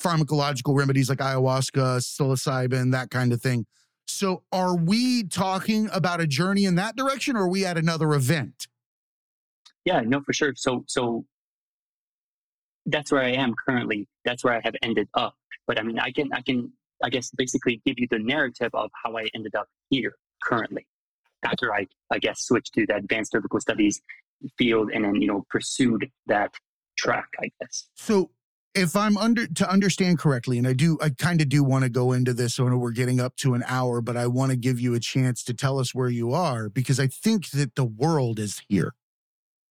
[0.00, 3.66] pharmacological remedies like ayahuasca, psilocybin, that kind of thing.
[4.06, 8.12] So, are we talking about a journey in that direction, or are we at another
[8.12, 8.66] event?
[9.84, 10.52] Yeah, no, for sure.
[10.56, 11.24] So so
[12.86, 14.08] that's where I am currently.
[14.24, 15.34] That's where I have ended up.
[15.66, 16.72] But I mean, I can I can
[17.02, 20.86] I guess basically give you the narrative of how I ended up here currently.
[21.44, 24.00] After I I guess switched to the advanced biblical studies
[24.58, 26.52] field and then you know pursued that
[26.98, 27.28] track.
[27.40, 27.88] I guess.
[27.94, 28.30] So,
[28.74, 31.90] if I'm under to understand correctly, and I do, I kind of do want to
[31.90, 32.58] go into this.
[32.58, 35.00] I know we're getting up to an hour, but I want to give you a
[35.00, 38.92] chance to tell us where you are because I think that the world is here.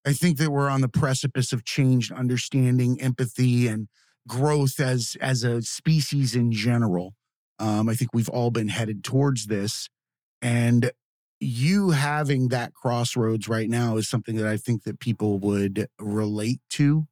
[0.06, 3.88] I think that we're on the precipice of change, understanding, empathy, and
[4.28, 7.14] growth as as a species in general.
[7.58, 9.90] Um, I think we've all been headed towards this,
[10.42, 10.92] and
[11.40, 16.60] you having that crossroads right now is something that I think that people would relate
[16.72, 17.08] to.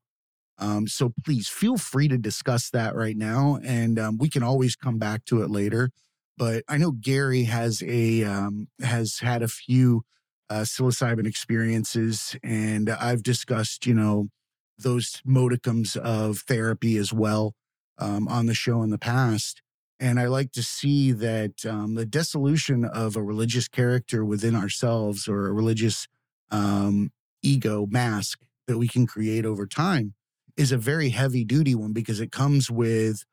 [0.60, 4.76] Um, so please feel free to discuss that right now, and um, we can always
[4.76, 5.92] come back to it later.
[6.38, 10.04] But I know Gary has a um, has had a few
[10.50, 14.30] uh, psilocybin experiences, and I've discussed, you know,
[14.78, 17.54] those modicums of therapy as well
[17.98, 19.62] um, on the show in the past.
[20.00, 25.28] And I like to see that um, the dissolution of a religious character within ourselves
[25.28, 26.08] or a religious
[26.52, 30.14] um, ego mask that we can create over time
[30.58, 33.24] is a very heavy duty one because it comes with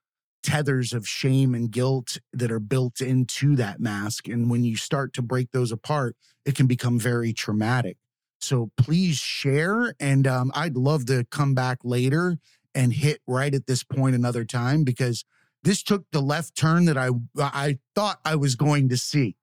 [0.43, 4.29] tethers of shame and guilt that are built into that mask.
[4.29, 7.97] And when you start to break those apart, it can become very traumatic.
[8.41, 9.95] So please share.
[9.99, 12.37] And um, I'd love to come back later
[12.75, 15.25] and hit right at this point another time because
[15.63, 17.09] this took the left turn that I
[17.39, 19.37] I thought I was going to see.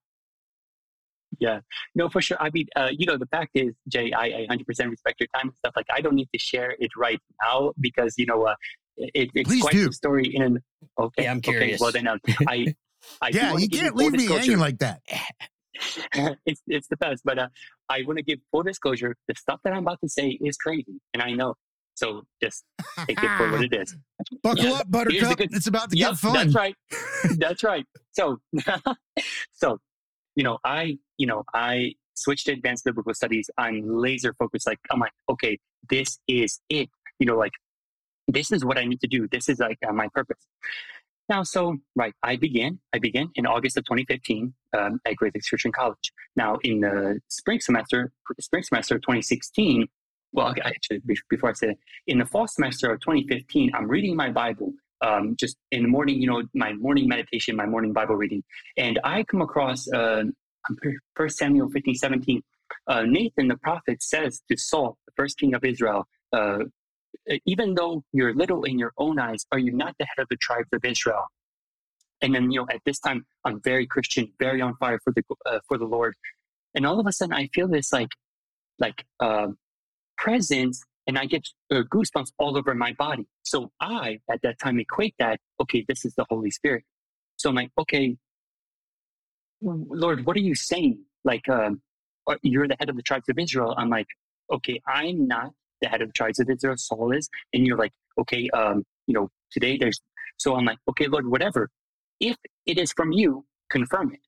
[1.40, 1.60] Yeah,
[1.96, 2.38] no, for sure.
[2.40, 5.48] I mean, uh, you know, the fact is, Jay, I, I 100% respect your time
[5.48, 5.74] and stuff.
[5.76, 8.56] Like, I don't need to share it right now because, you know, uh,
[8.98, 9.86] it, it's Please quite do.
[9.88, 10.60] the story in an.
[11.00, 11.80] Okay, Yeah, I'm Okay, curious.
[11.82, 12.76] well, then um, I.
[13.22, 15.02] I yeah, you can't leave me hanging like that.
[16.46, 17.48] it's it's the best, but uh,
[17.90, 19.16] I want to give full disclosure.
[19.28, 21.56] The stuff that I'm about to say is crazy, and I know.
[21.96, 22.64] So just
[23.08, 23.96] take it for what it is.
[24.44, 24.72] Buckle Yeah.
[24.74, 25.38] up, Buttercup.
[25.38, 26.34] good- It's about to Yep, get fun.
[26.34, 26.76] that's right.
[27.38, 27.86] That's right.
[28.12, 28.40] So,
[29.54, 29.80] so,
[30.36, 33.50] you know, I, you know, I switched to advanced biblical studies.
[33.58, 34.68] I'm laser focused.
[34.68, 35.60] Like, I'm like, okay,
[35.90, 36.90] this is it.
[37.20, 37.54] You know, like,
[38.28, 39.28] this is what I need to do.
[39.28, 40.48] This is like uh, my purpose.
[41.30, 42.80] Now, so right, I began.
[42.94, 46.12] I began in August of 2015 um, at Great Lakes Christian College.
[46.36, 49.88] Now, in the spring semester, spring semester of 2016.
[50.34, 51.78] Well, actually, before I say that,
[52.08, 56.22] in the fall semester of 2015, I'm reading my Bible um, just in the morning,
[56.22, 58.44] you know, my morning meditation, my morning Bible reading.
[58.78, 60.24] And I come across uh,
[61.16, 62.44] First Samuel 15, 17.
[62.88, 66.60] Uh, Nathan the prophet says to Saul, the first king of Israel, uh,
[67.46, 70.38] even though you're little in your own eyes, are you not the head of the
[70.38, 71.26] tribes of Israel?
[72.22, 75.24] And then, you know, at this time, I'm very Christian, very on fire for the
[75.46, 76.16] uh, for the Lord.
[76.76, 78.12] And all of a sudden, I feel this like,
[78.80, 79.48] like uh,
[80.18, 83.28] presence and I get uh, goosebumps all over my body.
[83.44, 86.84] So I, at that time, equate that, okay, this is the Holy Spirit.
[87.38, 88.18] So I'm like, okay,
[89.62, 91.04] Lord, what are you saying?
[91.24, 91.82] Like, um,
[92.28, 93.74] uh, you're the head of the tribes of Israel.
[93.78, 94.08] I'm like,
[94.52, 96.76] okay, I'm not the head of the tribes of Israel.
[96.78, 97.30] Saul is.
[97.54, 100.00] And you're like, okay, um, you know, today there's,
[100.38, 101.70] so I'm like, okay, Lord, whatever.
[102.20, 104.20] If it is from you, confirm it.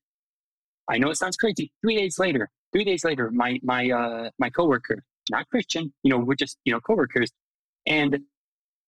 [0.88, 1.72] I know it sounds crazy.
[1.82, 6.18] Three days later, three days later, my, my, uh, my coworker, not Christian, you know,
[6.18, 7.30] we're just, you know, coworkers.
[7.86, 8.20] And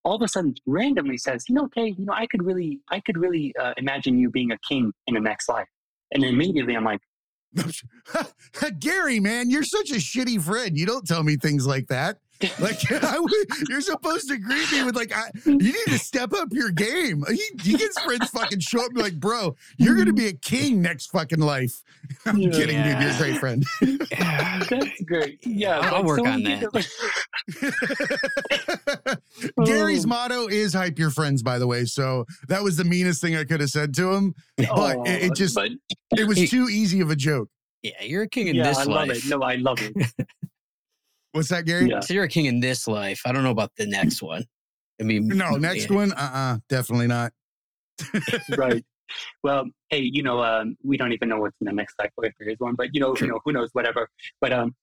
[0.04, 3.00] all of a sudden randomly says, you know, okay, you know, I could really, I
[3.00, 5.66] could really uh, imagine you being a king in the next life.
[6.12, 7.00] And immediately I'm like,
[8.78, 10.76] Gary, man, you're such a shitty friend.
[10.76, 12.18] You don't tell me things like that.
[12.60, 13.32] Like I would-
[13.68, 17.24] you're supposed to greet me with like, I, you need to step up your game.
[17.28, 20.32] He, he gets friends fucking show up and be like, bro, you're gonna be a
[20.32, 21.82] king next fucking life.
[22.26, 22.50] I'm Yeah.
[22.50, 23.00] kidding, dude.
[23.00, 23.64] You're a great friend.
[24.70, 25.38] that's great.
[25.46, 25.78] Yeah.
[25.80, 26.60] I'll but work so on that.
[26.72, 26.86] to-
[29.64, 30.08] Gary's Oh.
[30.08, 31.84] motto is hype your friends, by the way.
[31.84, 34.34] So that was the meanest thing I could have said to him.
[34.56, 35.70] But it, it Oh, just but
[36.16, 37.48] it was too easy of a joke.
[37.82, 39.24] Yeah, you're a king in yeah, this I love life.
[39.24, 39.28] it.
[39.30, 39.94] No, I love it.
[41.36, 41.90] What's that, Gary?
[41.90, 42.00] Yeah.
[42.00, 43.20] So you're a king in this life.
[43.26, 44.46] I don't know about the next one.
[44.98, 45.96] I mean, No, next yeah.
[45.96, 47.30] one, uh, uh definitely not.
[48.56, 48.82] right.
[49.42, 52.32] Well, hey, you know, um, we don't even know what's in the next life if
[52.40, 53.26] there is one, but you know, True.
[53.26, 54.08] you know, who knows, whatever.
[54.40, 54.74] But um,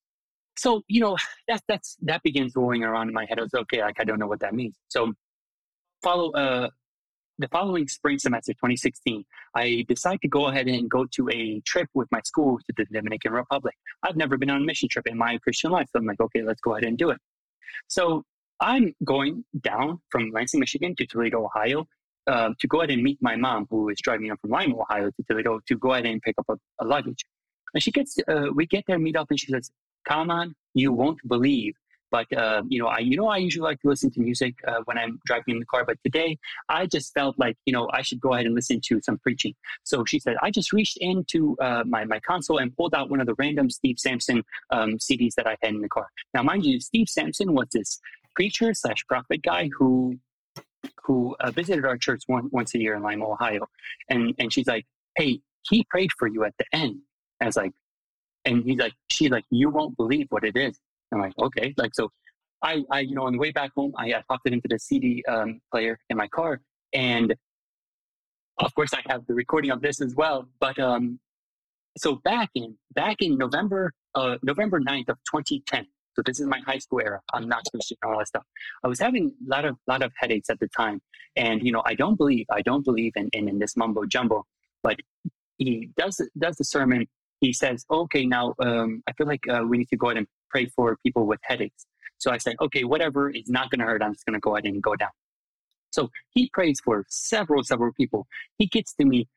[0.56, 3.40] so you know, that's that's that begins rolling around in my head.
[3.40, 4.76] I was okay, like I don't know what that means.
[4.90, 5.12] So
[6.04, 6.70] follow uh
[7.40, 9.26] the following spring semester 2016
[9.56, 12.86] i decide to go ahead and go to a trip with my school to the
[12.86, 13.76] dominican republic.
[14.04, 16.44] I've never been on a mission trip in my christian life so i'm like okay
[16.44, 17.18] let's go ahead and do it.
[17.88, 18.24] So
[18.60, 21.88] i'm going down from lansing michigan to toledo ohio
[22.28, 25.10] uh, to go ahead and meet my mom who is driving up from lima ohio
[25.10, 27.26] to toledo to go ahead and pick up a, a luggage.
[27.74, 29.72] And she gets uh, we get there meet up and she says
[30.08, 31.74] come on you won't believe
[32.14, 34.82] but uh, you know, I you know I usually like to listen to music uh,
[34.86, 35.84] when I'm driving in the car.
[35.84, 36.38] But today,
[36.70, 39.56] I just felt like you know I should go ahead and listen to some preaching.
[39.84, 43.20] So she said I just reached into uh, my my console and pulled out one
[43.20, 46.08] of the random Steve Sampson um, CDs that I had in the car.
[46.36, 48.00] Now, mind you, Steve Sampson was this
[48.36, 50.20] preacher slash prophet guy who
[51.04, 53.68] who uh, visited our church one, once a year in Lima, Ohio,
[54.08, 54.86] and and she's like,
[55.16, 57.00] hey, he prayed for you at the end.
[57.42, 57.74] I was like,
[58.46, 60.78] and he's like, she's like, you won't believe what it is.
[61.14, 61.74] I'm like, okay.
[61.78, 62.10] Like, so
[62.62, 64.80] I, I, you know, on the way back home, I, I popped it into the
[64.80, 66.62] CD um, player in my car.
[66.94, 67.36] And
[68.60, 70.48] of course, I have the recording of this as well.
[70.60, 71.20] But um,
[71.98, 75.88] so back in, back in November, uh, November 9th of 2010.
[76.16, 77.20] So this is my high school era.
[77.34, 78.44] I'm not Christian, all that stuff.
[78.84, 81.02] I was having a lot of, lot of headaches at the time.
[81.36, 84.46] And, you know, I don't believe, I don't believe in, in, in this mumbo jumbo,
[84.84, 84.98] but
[85.58, 87.08] he does, does the sermon.
[87.40, 90.28] He says, okay, now um, I feel like uh, we need to go ahead and
[90.54, 91.86] pray for people with headaches.
[92.20, 94.02] So I said, okay, whatever, is not going to hurt.
[94.02, 95.10] I'm just going to go ahead and go down.
[95.92, 98.28] So he prays for several, several people.
[98.58, 99.28] He gets to me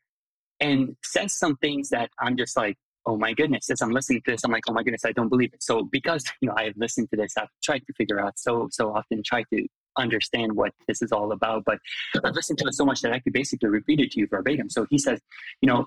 [0.61, 4.33] and says some things that I'm just like, oh my goodness, as I'm listening to
[4.33, 5.62] this, I'm like, oh my goodness, I don't believe it.
[5.62, 8.69] So because, you know, I have listened to this, I've tried to figure out so,
[8.71, 9.67] so often, try to
[9.99, 11.64] understand what this is all about.
[11.64, 11.79] But
[12.25, 14.69] I've listened to it so much that I could basically repeat it to you verbatim.
[14.71, 15.21] So he says,
[15.61, 15.87] you know,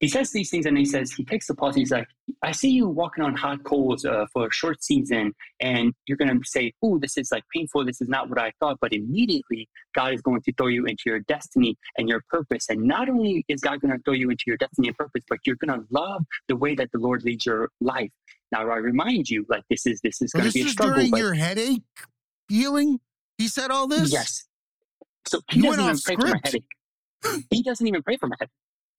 [0.00, 1.74] he says these things and he says, he takes the pause.
[1.74, 2.06] and He's like,
[2.42, 6.30] I see you walking on hot coals uh, for a short season and you're going
[6.30, 7.84] to say, oh, this is like painful.
[7.84, 8.78] This is not what I thought.
[8.80, 12.68] But immediately God is going to throw you into your destiny and your purpose.
[12.68, 15.38] And not only is God going to throw you into your destiny and purpose, but
[15.44, 18.10] you're going to love the way that the Lord leads your life.
[18.52, 20.94] Now, I remind you, like this is, this is going to be a struggle.
[20.94, 21.82] during But your headache
[22.48, 23.00] healing.
[23.36, 24.12] He said all this.
[24.12, 24.44] yes.
[25.26, 26.64] So he You doesn't even pray for my headache.
[27.50, 28.52] he doesn't even pray for my headache.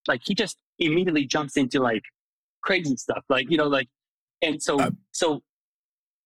[0.07, 2.03] Like he just immediately jumps into like
[2.61, 3.23] crazy stuff.
[3.29, 3.89] Like, you know, like,
[4.41, 5.41] and so, Uh, so,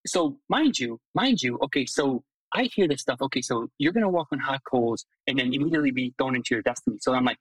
[0.05, 2.23] so mind you, mind you, okay, so
[2.53, 3.21] I hear this stuff.
[3.21, 6.61] Okay, so you're gonna walk on hot coals and then immediately be thrown into your
[6.61, 6.97] destiny.
[6.99, 7.39] So I'm like,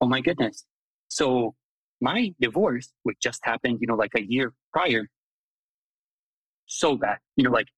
[0.00, 0.64] oh my goodness.
[1.08, 1.54] So
[2.00, 5.08] my divorce, which just happened, you know, like a year prior,
[6.66, 7.68] so bad, you know, like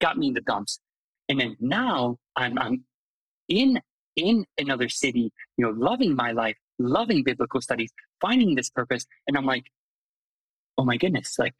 [0.00, 0.80] got me in the dumps.
[1.28, 2.84] And then now I'm I'm
[3.48, 3.80] in
[4.16, 9.06] in another city, you know, loving my life, loving biblical studies, finding this purpose.
[9.26, 9.64] And I'm like,
[10.78, 11.54] oh my goodness, like,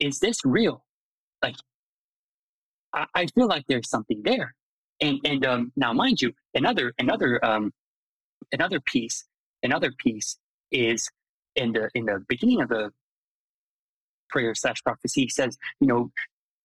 [0.00, 0.84] is this real?
[1.42, 1.56] Like,
[2.92, 4.54] I, I feel like there's something there.
[5.00, 7.72] And and um, now, mind you, another another um,
[8.52, 9.24] another piece,
[9.62, 10.38] another piece
[10.70, 11.10] is
[11.54, 12.90] in the in the beginning of the
[14.30, 15.22] prayer slash prophecy.
[15.22, 16.10] He says, you know,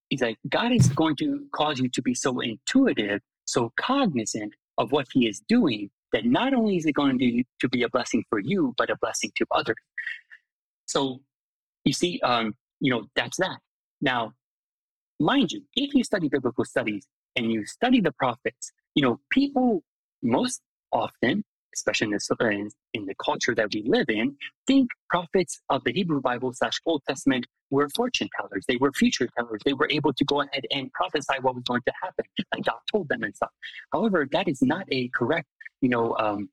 [0.09, 4.91] he's like, God is going to cause you to be so intuitive, so cognizant of
[4.91, 8.23] what He is doing that not only is it going to, to be a blessing
[8.29, 9.75] for you, but a blessing to others.
[10.85, 11.21] So
[11.85, 13.59] you see, um, you know, that's that.
[14.01, 14.33] Now,
[15.19, 17.05] mind you, if you study biblical studies
[17.35, 19.83] and you study the prophets, you know, people
[20.21, 21.43] most often,
[21.75, 24.35] especially in, this, in, in the culture that we live in,
[24.67, 28.65] think prophets of the Hebrew Bible slash Old Testament were fortune tellers.
[28.67, 29.61] They were future tellers.
[29.65, 32.79] They were able to go ahead and prophesy what was going to happen, like God
[32.91, 33.51] told them and stuff.
[33.93, 35.47] However, that is not a correct,
[35.81, 36.49] you know, um,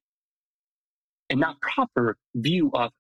[1.31, 2.93] and not proper view of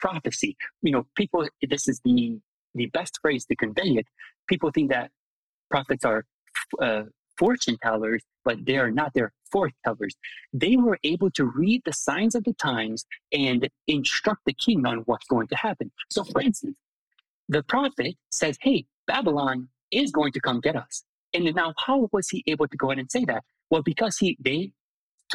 [0.00, 0.56] prophecy.
[0.82, 1.46] You know, people.
[1.62, 2.38] This is the
[2.74, 4.06] the best phrase to convey it.
[4.48, 5.10] People think that
[5.70, 6.24] prophets are
[6.80, 7.02] uh,
[7.38, 9.12] fortune tellers, but they are not.
[9.14, 10.14] They're foretellers.
[10.52, 14.98] They were able to read the signs of the times and instruct the king on
[15.00, 15.90] what's going to happen.
[16.10, 16.76] So, for instance,
[17.48, 22.28] the prophet says, "Hey, Babylon is going to come get us." And now, how was
[22.28, 23.44] he able to go ahead and say that?
[23.70, 24.72] Well, because he they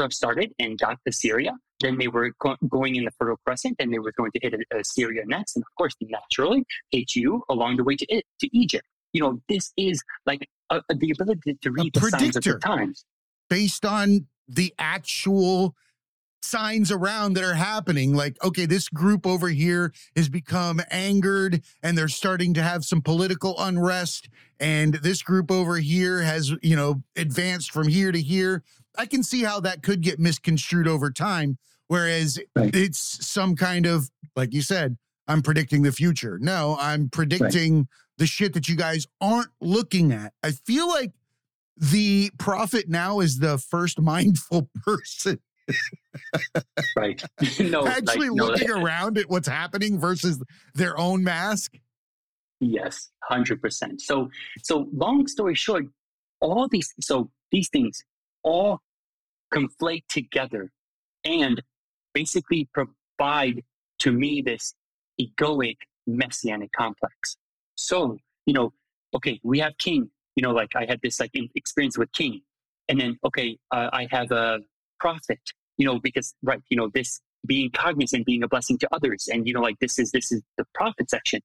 [0.09, 1.53] started and got to Syria.
[1.79, 4.53] Then they were go- going in the Fertile Crescent, and they were going to hit
[4.71, 8.85] Assyria next, and of course, naturally hit you along the way to it to Egypt.
[9.13, 12.59] You know, this is like a, a, the ability to read the signs of the
[12.59, 13.05] times.
[13.49, 15.75] based on the actual
[16.41, 18.13] signs around that are happening.
[18.13, 23.01] Like, okay, this group over here has become angered and they're starting to have some
[23.01, 24.27] political unrest.
[24.59, 28.63] And this group over here has, you know, advanced from here to here.
[28.97, 31.57] I can see how that could get misconstrued over time.
[31.87, 32.75] Whereas Right.
[32.75, 34.97] it's some kind of, like you said,
[35.27, 36.37] I'm predicting the future.
[36.41, 37.87] No, I'm predicting
[38.17, 40.33] the shit that you guys aren't looking at.
[40.43, 41.13] I feel like
[41.77, 45.39] the prophet now is the first mindful person
[46.95, 47.23] Right?
[47.59, 50.41] no, actually like, no, looking around at what's happening versus
[50.75, 51.73] their own mask.
[52.59, 54.01] Yes, hundred percent.
[54.01, 54.29] So,
[54.61, 55.85] so long story short,
[56.39, 58.03] all these so these things
[58.43, 58.79] all
[59.53, 60.71] conflate together,
[61.25, 61.61] and
[62.13, 63.63] basically provide
[63.99, 64.73] to me this
[65.19, 67.37] egoic messianic complex.
[67.75, 68.73] So, you know,
[69.15, 70.09] okay, we have King.
[70.35, 72.41] You know, like I had this like experience with King,
[72.89, 74.59] and then okay, uh, I have a
[74.99, 75.39] prophet.
[75.77, 79.47] You know, because right, you know, this being cognizant, being a blessing to others, and
[79.47, 81.41] you know, like this is this is the prophet section,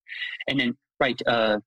[0.46, 1.58] and then right uh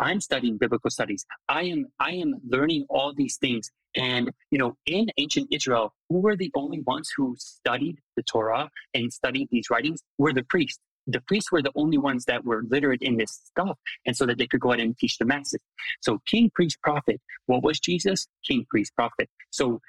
[0.00, 4.76] i'm studying biblical studies i am i am learning all these things and you know
[4.86, 9.70] in ancient israel who were the only ones who studied the torah and studied these
[9.70, 13.40] writings were the priests the priests were the only ones that were literate in this
[13.44, 15.60] stuff and so that they could go ahead and teach the masses
[16.00, 19.80] so king priest prophet what was jesus king priest prophet so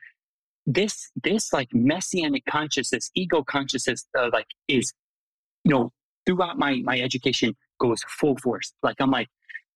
[0.66, 4.94] this this like messianic consciousness ego consciousness uh, like is
[5.64, 5.92] you know
[6.26, 8.74] throughout my my education goes full force.
[8.84, 9.30] Like I'm like,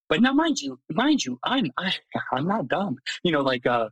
[0.07, 1.93] but now mind you, mind you, I'm I,
[2.33, 2.97] I'm not dumb.
[3.23, 3.89] You know, like uh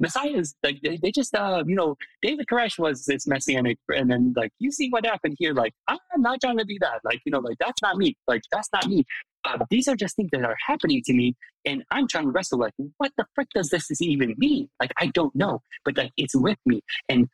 [0.00, 4.32] Messiah's like they, they just uh you know David Koresh was this messianic and then
[4.36, 7.32] like you see what happened here like I'm not trying to be that like you
[7.32, 9.04] know like that's not me like that's not me
[9.44, 12.58] uh, these are just things that are happening to me and I'm trying to wrestle
[12.58, 16.34] like what the frick does this even mean like I don't know but like it's
[16.34, 17.28] with me and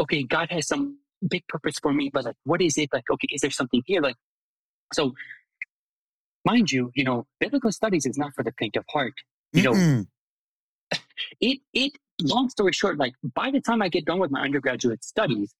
[0.00, 2.90] okay God has some big purpose for me, but like, what is it?
[2.92, 4.00] Like, okay, is there something here?
[4.00, 4.16] Like,
[4.92, 5.12] so
[6.44, 9.14] mind you, you know, biblical studies is not for the faint of heart.
[9.52, 10.06] You know, Mm-mm.
[11.40, 15.04] It, it, long story short, like by the time I get done with my undergraduate
[15.04, 15.54] studies,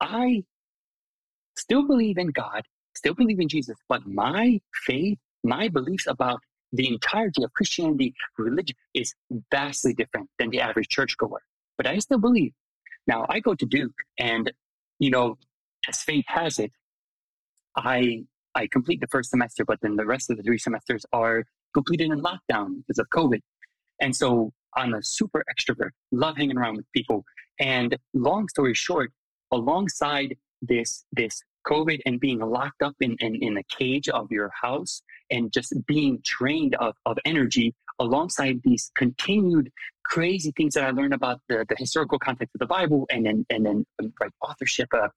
[0.00, 0.44] I
[1.56, 2.62] still believe in God,
[2.94, 6.40] still believe in Jesus, but my faith, my beliefs about
[6.72, 9.14] the entirety of Christianity, religion is
[9.50, 11.40] vastly different than the average churchgoer.
[11.76, 12.52] But I still believe.
[13.06, 14.52] Now I go to Duke and
[14.98, 15.38] you know,
[15.88, 16.72] as fate has it,
[17.76, 21.44] I I complete the first semester, but then the rest of the three semesters are
[21.74, 23.40] completed in lockdown because of COVID.
[24.00, 27.24] And so I'm a super extrovert, love hanging around with people.
[27.60, 29.12] And long story short,
[29.52, 34.50] alongside this this COVID and being locked up in, in, in a cage of your
[34.60, 39.70] house and just being drained of, of energy alongside these continued
[40.04, 43.46] crazy things that I learned about the, the historical context of the Bible and then
[43.50, 45.08] and then um, like authorship, uh,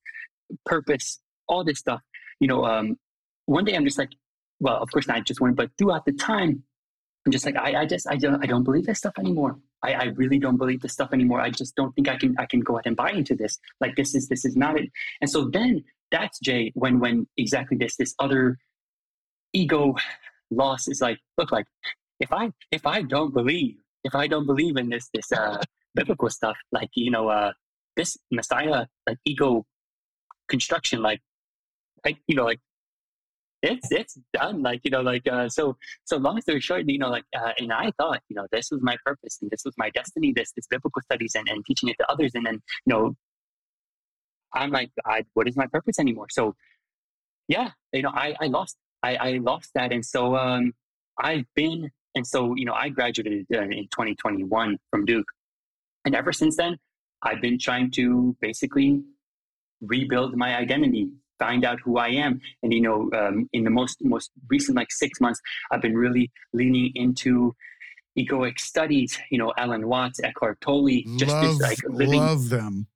[0.66, 2.02] purpose, all this stuff.
[2.40, 2.98] You know, um,
[3.46, 4.12] one day I'm just like,
[4.60, 6.64] well, of course not just one, but throughout the time,
[7.26, 9.60] I'm just like, I, I just I don't I don't believe this stuff anymore.
[9.84, 11.40] I, I really don't believe this stuff anymore.
[11.40, 13.60] I just don't think I can I can go ahead and buy into this.
[13.80, 14.90] Like this is this is not it.
[15.22, 18.58] And so then that's Jay when when exactly this this other
[19.54, 19.96] ego
[20.50, 21.66] loss is like, look like
[22.20, 25.62] if I if I don't believe if I don't believe in this this uh
[25.94, 27.52] biblical stuff, like you know, uh
[27.96, 29.64] this Messiah like ego
[30.50, 31.22] construction, like
[32.04, 32.60] like you know, like
[33.62, 37.10] it's it's done like you know like uh so so long story short you know
[37.10, 39.90] like uh, and i thought you know this was my purpose and this was my
[39.92, 42.56] destiny this this biblical studies and, and teaching it to others and then
[42.86, 43.16] you know
[44.54, 46.28] i'm like I, what is my purpose anymore?
[46.30, 46.56] So
[47.48, 50.74] yeah you know i i lost i i lost that and so um
[51.20, 55.28] i've been and so you know i graduated uh, in 2021 from duke
[56.06, 56.78] and ever since then
[57.24, 59.02] i've been trying to basically
[59.82, 61.10] rebuild my identity
[61.42, 62.40] find out who I am.
[62.62, 65.40] And you know, um, in the most most recent like six months,
[65.72, 67.56] I've been really leaning into
[68.18, 69.18] egoic studies.
[69.32, 72.20] You know, Alan Watts, Eckhart Tolle, just love, this, like living.
[72.20, 72.88] Love them.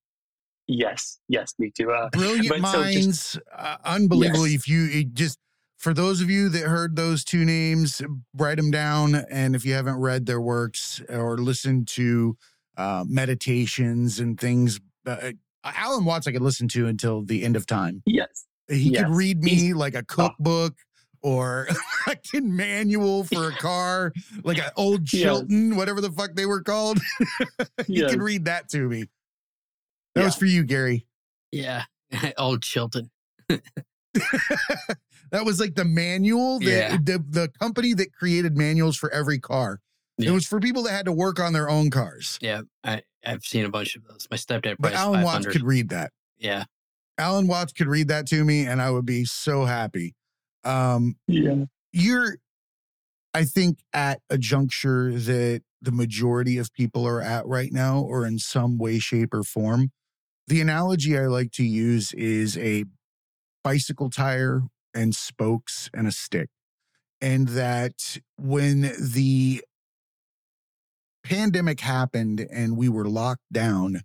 [0.68, 1.92] Yes, yes, me too.
[1.92, 4.48] Uh, Brilliant minds, so just, uh, unbelievable.
[4.48, 4.62] Yes.
[4.62, 5.40] If you just
[5.78, 8.02] for those of you that heard those two names,
[8.34, 9.16] write them down.
[9.30, 12.38] And if you haven't read their works or listened to
[12.78, 15.34] uh, meditations and things, uh,
[15.66, 18.04] Uh, Alan Watts I could listen to until the end of time.
[18.06, 18.46] Yes.
[18.68, 19.04] He yes.
[19.04, 20.76] could read me He's, like a cookbook
[21.24, 21.30] oh.
[21.30, 21.68] or
[22.08, 24.14] like a manual for a car,
[24.44, 25.78] like an old Chilton, yes.
[25.78, 27.00] whatever the fuck they were called.
[27.88, 28.12] he yes.
[28.12, 29.06] could read that to me.
[30.14, 30.26] That yeah.
[30.26, 31.08] was for you, Gary.
[31.52, 31.84] Yeah.
[32.38, 33.10] old Chilton.
[33.50, 33.60] that
[35.44, 36.98] was like the manual that yeah.
[37.02, 39.82] the, the company that created manuals for every car.
[40.18, 40.30] Yeah.
[40.30, 42.40] It was for people that had to work on their own cars.
[42.42, 44.28] Yeah, I, I've seen a bunch of those.
[44.32, 46.12] My stepdad, but Alan Watts could read that.
[46.38, 46.66] Yeah,
[47.18, 50.16] Alan Watts could read that to me, and I would be so happy.
[50.64, 52.38] Um, yeah, you're,
[53.34, 58.26] I think, at a juncture that the majority of people are at right now, or
[58.26, 59.92] in some way, shape, or form.
[60.48, 62.86] The analogy I like to use is a
[63.64, 64.62] bicycle tire
[64.94, 66.50] and spokes and a stick.
[67.20, 69.64] And that when the
[71.26, 74.02] pandemic happened and we were locked down,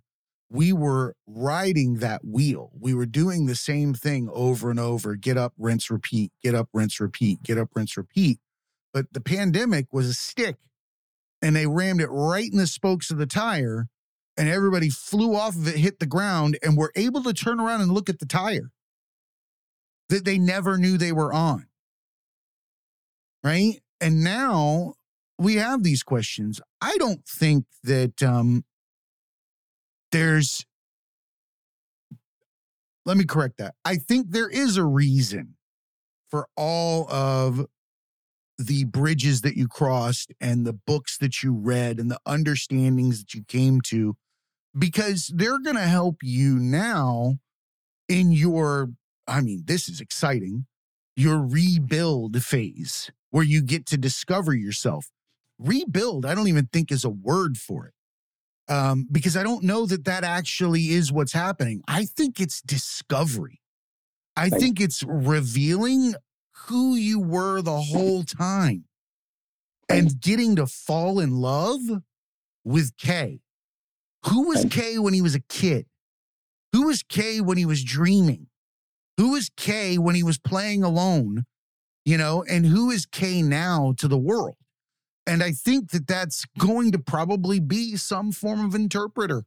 [0.49, 2.71] we were riding that wheel.
[2.77, 6.67] We were doing the same thing over and over get up, rinse, repeat, get up,
[6.73, 8.39] rinse, repeat, get up, rinse, repeat.
[8.93, 10.57] But the pandemic was a stick
[11.41, 13.87] and they rammed it right in the spokes of the tire
[14.35, 17.81] and everybody flew off of it, hit the ground, and were able to turn around
[17.81, 18.71] and look at the tire
[20.09, 21.67] that they never knew they were on.
[23.43, 23.81] Right.
[23.99, 24.95] And now
[25.39, 26.59] we have these questions.
[26.81, 28.65] I don't think that um,
[30.11, 30.65] there's,
[33.05, 33.75] let me correct that.
[33.85, 35.55] I think there is a reason
[36.29, 37.65] for all of
[38.57, 43.33] the bridges that you crossed and the books that you read and the understandings that
[43.33, 44.15] you came to,
[44.77, 47.37] because they're going to help you now
[48.07, 48.91] in your,
[49.27, 50.65] I mean, this is exciting,
[51.15, 55.09] your rebuild phase where you get to discover yourself
[55.61, 57.93] rebuild, I don't even think is a word for it.
[58.71, 61.81] Um, because I don't know that that actually is what's happening.
[61.87, 63.59] I think it's discovery.
[64.35, 66.15] I think it's revealing
[66.67, 68.85] who you were the whole time
[69.89, 71.81] and getting to fall in love
[72.63, 73.41] with Kay.
[74.27, 75.87] Who was Kay when he was a kid?
[76.71, 78.47] Who was Kay when he was dreaming?
[79.17, 81.45] Who was Kay when he was playing alone?
[82.05, 84.55] You know, and who is Kay now to the world?
[85.27, 89.43] And I think that that's going to probably be some form of interpreter,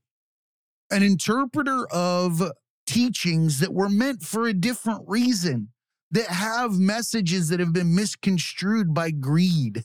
[0.91, 2.43] an interpreter of
[2.87, 5.71] teachings that were meant for a different reason,
[6.11, 9.85] that have messages that have been misconstrued by greed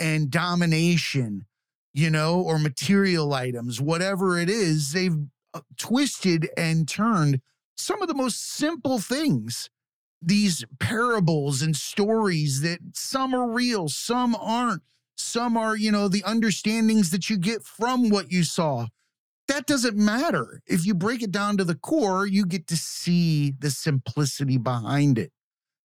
[0.00, 1.44] and domination,
[1.92, 5.16] you know, or material items, whatever it is, they've
[5.54, 7.40] uh, twisted and turned
[7.76, 9.70] some of the most simple things.
[10.20, 14.82] These parables and stories that some are real, some aren't
[15.18, 18.86] some are, you know, the understandings that you get from what you saw.
[19.48, 20.60] That doesn't matter.
[20.66, 25.18] If you break it down to the core, you get to see the simplicity behind
[25.18, 25.32] it.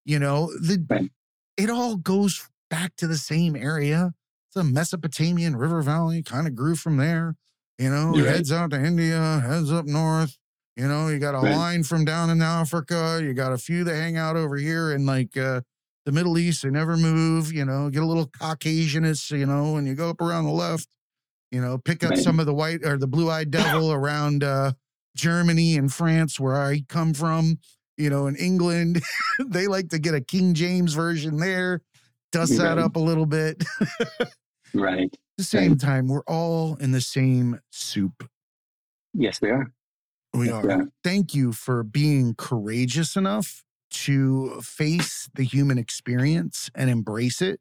[0.06, 1.12] You know, the right.
[1.58, 4.14] it all goes back to the same area.
[4.56, 7.36] A Mesopotamian river valley, kind of grew from there.
[7.80, 8.60] You know, You're heads right.
[8.60, 10.38] out to India, heads up north,
[10.76, 11.56] You know, you got a Right.
[11.56, 15.06] line from down in Africa, you got a few that hang out over here in
[15.08, 15.62] like uh,
[16.06, 16.64] the Middle East.
[16.64, 17.52] They never move.
[17.54, 19.32] You know, get a little Caucasianist.
[19.38, 20.88] You know, and you go up around the left.
[21.52, 22.20] You know, pick up Right.
[22.20, 24.74] some of the white or the blue-eyed devil around uh,
[25.16, 27.60] Germany and France, where I come from.
[27.98, 29.04] You know, in England,
[29.46, 31.82] they like to get a King James version there.
[32.32, 33.64] Dust that up a little bit.
[34.74, 35.14] Right.
[35.14, 38.28] At the same time, we're all in the same soup.
[39.14, 39.72] Yes, we are.
[40.34, 40.66] We Yes, are.
[40.68, 40.88] we are.
[41.04, 43.64] Thank you for being courageous enough
[43.94, 47.60] to face the human experience and embrace it.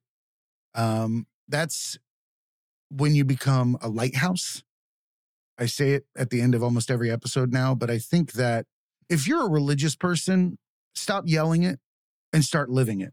[0.74, 1.98] Um, that's
[2.90, 4.62] when you become a lighthouse.
[5.59, 8.66] I say it at the end of almost every episode now, but I think that
[9.09, 10.59] if you're a religious person,
[10.94, 11.78] stop yelling it
[12.32, 13.12] and start living it.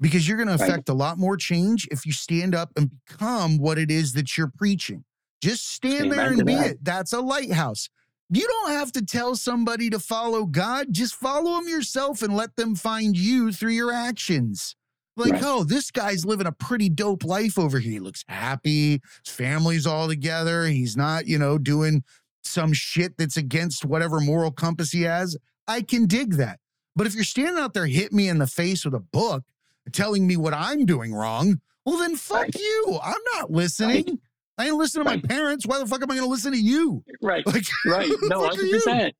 [0.00, 0.68] Because you're going to Right.
[0.68, 4.36] affect a lot more change if you stand up and become what it is that
[4.36, 5.04] you're preaching.
[5.42, 6.70] Just stand there and be that.
[6.72, 6.78] it.
[6.84, 7.88] That's a lighthouse.
[8.34, 10.86] You don't have to tell somebody to follow God.
[10.90, 14.74] Just follow him yourself and let them find you through your actions.
[15.16, 15.42] Like, Right.
[15.44, 17.92] oh, this guy's living a pretty dope life over here.
[17.92, 19.02] He looks happy.
[19.24, 20.64] His family's all together.
[20.66, 22.02] He's not, you know, doing
[22.42, 25.36] some shit that's against whatever moral compass he has.
[25.68, 26.58] I can dig that.
[26.96, 29.44] But if you're standing out there hitting me in the face with a book,
[29.92, 32.54] telling me what I'm doing wrong, well, then fuck Right.
[32.54, 32.98] you.
[33.02, 34.20] I'm not listening.
[34.58, 35.66] I ain't listening to my parents.
[35.66, 37.02] Why the fuck am I going to listen to you?
[37.22, 37.46] Right.
[37.46, 38.10] Like, Right.
[38.22, 38.74] No, Fuck hundred you.
[38.74, 39.14] percent.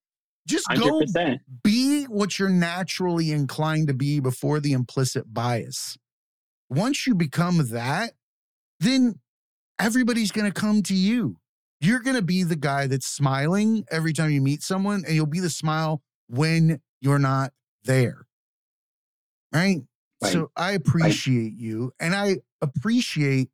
[0.47, 5.97] just Hundred go be what you're naturally inclined to be before the implicit bias.
[6.69, 8.13] Once you become that,
[8.81, 9.19] then
[9.79, 11.37] everybody's going to come to you.
[11.81, 15.27] You're going to be the guy that's smiling every time you meet someone, and you'll
[15.27, 17.53] be the smile when you're not
[17.85, 18.27] there.
[19.53, 19.79] Right?
[20.23, 20.33] Right.
[20.33, 23.49] So I appreciate you, and I appreciate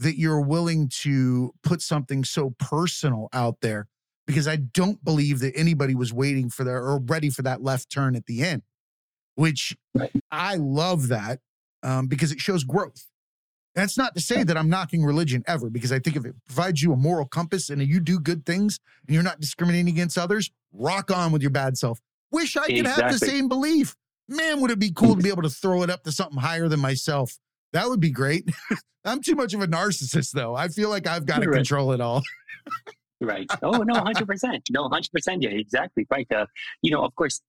[0.00, 3.86] that you're willing to put something so personal out there
[4.26, 7.90] because I don't believe that anybody was waiting for that or ready for that left
[7.90, 8.62] turn at the end,
[9.34, 9.76] which.
[10.30, 11.40] I love that
[11.82, 13.06] um, because it shows growth.
[13.74, 16.82] That's not to say that I'm knocking religion ever, because I think if it provides
[16.82, 20.50] you a moral compass and you do good things and you're not discriminating against others,
[20.72, 22.00] rock on with your bad self.
[22.32, 23.96] Wish I could have the same belief.
[24.28, 26.68] Man, would it be cool to be able to throw it up to something higher
[26.68, 27.38] than myself?
[27.72, 28.48] That would be great.
[29.04, 30.54] I'm too much of a narcissist, though.
[30.54, 31.56] I feel like I've got to Right.
[31.56, 32.22] control it all.
[33.22, 33.46] Right.
[33.62, 34.66] Oh no, hundred percent.
[34.70, 35.42] No, hundred percent.
[35.42, 36.06] Yeah, exactly.
[36.10, 36.26] Right.
[36.34, 36.46] Uh,
[36.82, 37.40] you know, of course,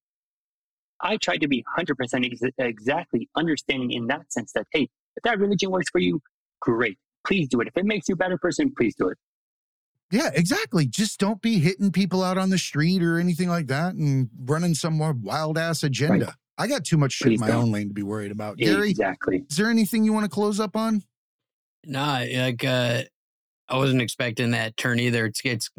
[1.01, 2.25] I try to be hundred percent
[2.57, 6.21] exactly understanding in that sense that hey, if that religion works for you,
[6.61, 6.97] great.
[7.25, 7.67] Please do it.
[7.67, 9.17] If it makes you a better person, please do it.
[10.11, 10.87] Yeah, exactly.
[10.87, 14.73] Just don't be hitting people out on the street or anything like that and running
[14.73, 16.35] some more wild ass agenda.
[16.61, 17.63] I got too much shit Please in my don't.
[17.63, 18.57] own lane to be worried about.
[18.57, 19.43] Gary, Exactly.
[19.49, 21.03] is there anything you want to close up on?
[21.85, 23.01] Nah, like uh,
[23.67, 25.25] I wasn't expecting that turn either.
[25.25, 25.69] It's it's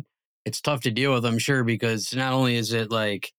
[0.45, 3.31] it's tough to deal with, I'm sure, because not only is it like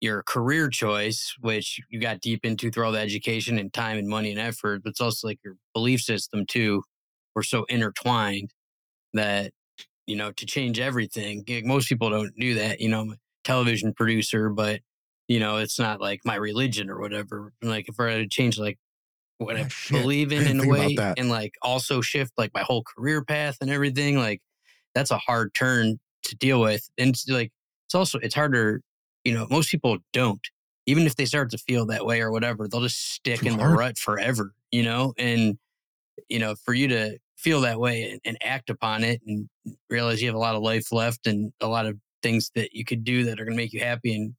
[0.00, 4.08] your career choice, which you got deep into through all the education and time and
[4.08, 6.82] money and effort, but it's also like your belief system too.
[7.36, 8.50] We're so intertwined
[9.12, 9.52] that
[10.08, 11.44] you know to change everything.
[11.48, 12.80] like, most people don't do that.
[12.80, 14.80] You know, I'm a television producer, but
[15.28, 17.52] you know it's not like my religion or whatever.
[17.62, 18.78] Like if I had to change like
[19.38, 20.02] what Ah, I shit.
[20.02, 23.70] believe in in a way, and like also shift like my whole career path and
[23.70, 24.16] everything.
[24.18, 24.40] Like
[24.94, 27.52] that's a hard turn to deal with, and it's like
[27.86, 28.80] it's also it's harder.
[29.24, 30.40] You know, most people don't.
[30.86, 33.56] Even if they start to feel that way or whatever, they'll just stick Too in
[33.56, 34.52] the rut forever.
[34.70, 35.58] You know, and
[36.28, 39.48] you know, for you to feel that way and, and act upon it and
[39.90, 42.84] realize you have a lot of life left and a lot of things that you
[42.84, 44.34] could do that are going to make you happy and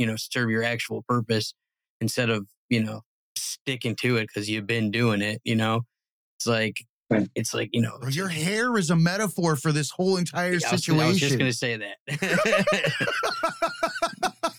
[0.00, 1.52] you know serve your actual purpose
[2.00, 3.02] instead of you know
[3.36, 5.82] sticking to it because you've been doing it you know
[6.38, 6.84] it's like
[7.34, 10.88] it's like you know Your hair is a metaphor for this whole entire I was,
[10.88, 11.96] I was just going to say that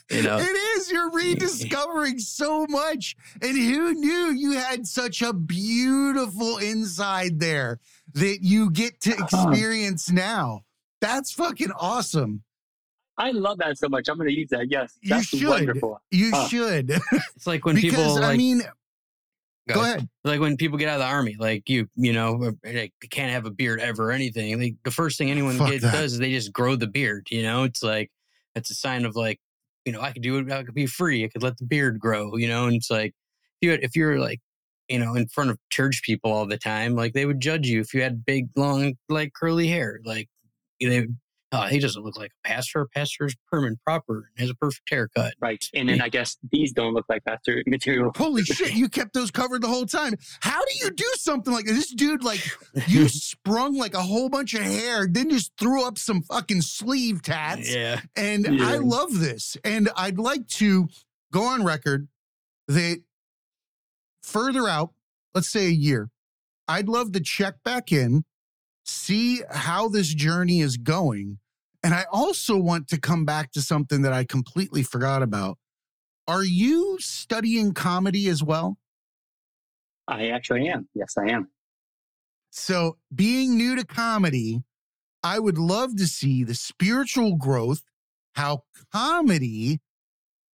[0.11, 0.37] You know?
[0.39, 0.91] It is.
[0.91, 3.15] You're rediscovering so much.
[3.41, 7.79] And who knew you had such a beautiful inside there
[8.15, 9.23] that you get to Uh-huh.
[9.23, 10.63] experience now?
[10.99, 12.43] That's fucking awesome.
[13.17, 14.07] I love that so much.
[14.09, 14.69] I'm going to use that.
[14.71, 15.47] Yes, You that's should.
[15.47, 15.99] wonderful.
[16.11, 16.47] You Huh.
[16.47, 16.91] should.
[17.35, 18.61] it's like when because, people I mean,
[19.67, 19.97] Go go ahead.
[19.97, 20.09] ahead.
[20.23, 23.31] like when people get out of the army, like you, you know, uh, like can't
[23.31, 24.59] have a beard ever or anything.
[24.59, 25.91] Like the first thing anyone Fuck get, that.
[25.93, 27.27] does is they just grow the beard.
[27.29, 28.09] You know, it's like
[28.55, 29.39] it's a sign of like,
[29.85, 30.51] you know, I could do it.
[30.51, 31.23] I could be free.
[31.23, 32.35] I could let the beard grow.
[32.37, 33.13] You know, and it's like
[33.61, 34.39] if you had, if you're like,
[34.89, 37.81] you know, in front of church people all the time, like they would judge you
[37.81, 39.99] if you had big, long, like curly hair.
[40.03, 40.27] Like
[40.81, 41.07] they
[41.51, 42.87] oh, he doesn't look like a pastor.
[42.93, 45.33] Pastor's prim and proper and has a perfect haircut.
[45.41, 45.63] Right.
[45.73, 48.11] And then I guess these don't look like pastor material.
[48.15, 50.13] Holy shit, you kept those covered the whole time.
[50.41, 51.75] How do you do something like this?
[51.75, 52.41] This dude, like,
[52.87, 57.21] you sprung like a whole bunch of hair, then just threw up some fucking sleeve
[57.21, 57.73] tats.
[57.73, 58.01] Yeah.
[58.15, 58.67] And Yeah.
[58.67, 59.57] I love this.
[59.63, 60.87] And I'd like to
[61.31, 62.07] go on record
[62.67, 63.01] that
[64.23, 64.91] further out,
[65.33, 66.09] let's say a year,
[66.67, 68.23] I'd love to check back in,
[68.85, 71.39] see how this journey is going.
[71.83, 75.57] And I also want to come back to something that I completely forgot about.
[76.27, 78.77] Are you studying comedy as well?
[80.07, 80.87] I actually am.
[80.93, 81.49] Yes, I am.
[82.51, 84.61] So, being new to comedy,
[85.23, 87.81] I would love to see the spiritual growth,
[88.35, 89.79] how comedy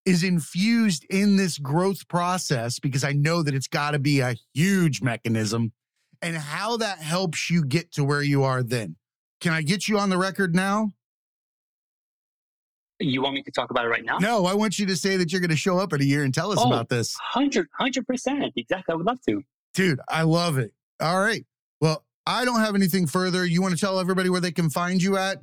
[0.06, 4.36] is infused in this growth process, because I know that it's got to be a
[4.54, 5.74] huge mechanism,
[6.22, 8.96] and how that helps you get to where you are then.
[9.42, 10.94] Can I get you on the record now?
[13.00, 14.18] You want me to talk about it right now?
[14.18, 16.24] No, I want you to say that you're going to show up in a year
[16.24, 16.68] and tell us Oh.
[16.68, 17.16] about this.
[17.34, 17.68] 100
[18.08, 18.54] percent.
[18.56, 18.94] Exactly.
[18.94, 19.44] I would love to.
[19.74, 20.74] Dude, I love it.
[21.00, 21.46] All right.
[21.80, 23.46] Well, I don't have anything further.
[23.46, 25.38] You want to tell everybody where they can find you at?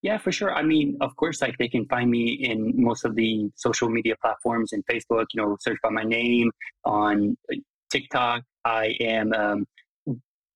[0.00, 0.54] Yeah, for sure.
[0.54, 4.14] I mean, of course, like they can find me in most of the social media
[4.20, 6.52] platforms and Facebook, you know, search by my name
[6.84, 7.56] on uh,
[7.90, 8.42] TikTok.
[8.64, 9.66] I am um,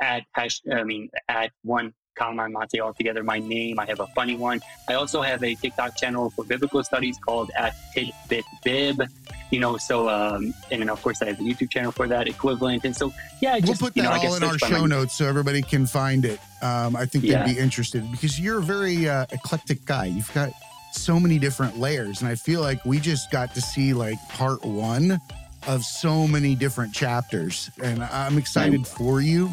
[0.00, 3.78] at hash, I mean, at one Kálmán Máté altogether, my name.
[3.78, 4.60] I have a funny one.
[4.88, 9.02] I also have a TikTok channel for biblical studies called at Tidbit Bib.
[9.50, 12.26] You know, so um, and then of course I have a YouTube channel for that
[12.28, 12.84] equivalent.
[12.84, 14.76] And so yeah, We'll just put you that know, I all in our by my
[14.78, 16.40] show notes so everybody can find it.
[16.62, 17.44] Um, I think Yeah.
[17.44, 20.06] they'd be interested because you're a very uh, eclectic guy.
[20.06, 20.52] You've got
[20.92, 24.64] so many different layers, and I feel like we just got to see like part
[24.64, 25.20] one
[25.68, 29.50] of so many different chapters, and I'm excited for you.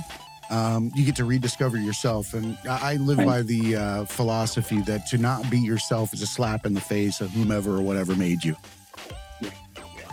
[0.49, 3.27] Um, you get to rediscover yourself, and I live Right.
[3.27, 7.21] by the uh, philosophy that to not be yourself is a slap in the face
[7.21, 8.55] of whomever or whatever made you.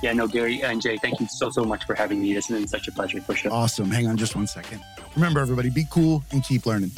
[0.02, 2.34] Yeah, no, Gary and Jay, thank you so so much for having me.
[2.34, 3.50] This has been such a pleasure for sure.
[3.50, 3.90] Awesome.
[3.90, 4.82] Hang on just one second.
[5.14, 6.90] Remember, everybody, be cool and keep learning.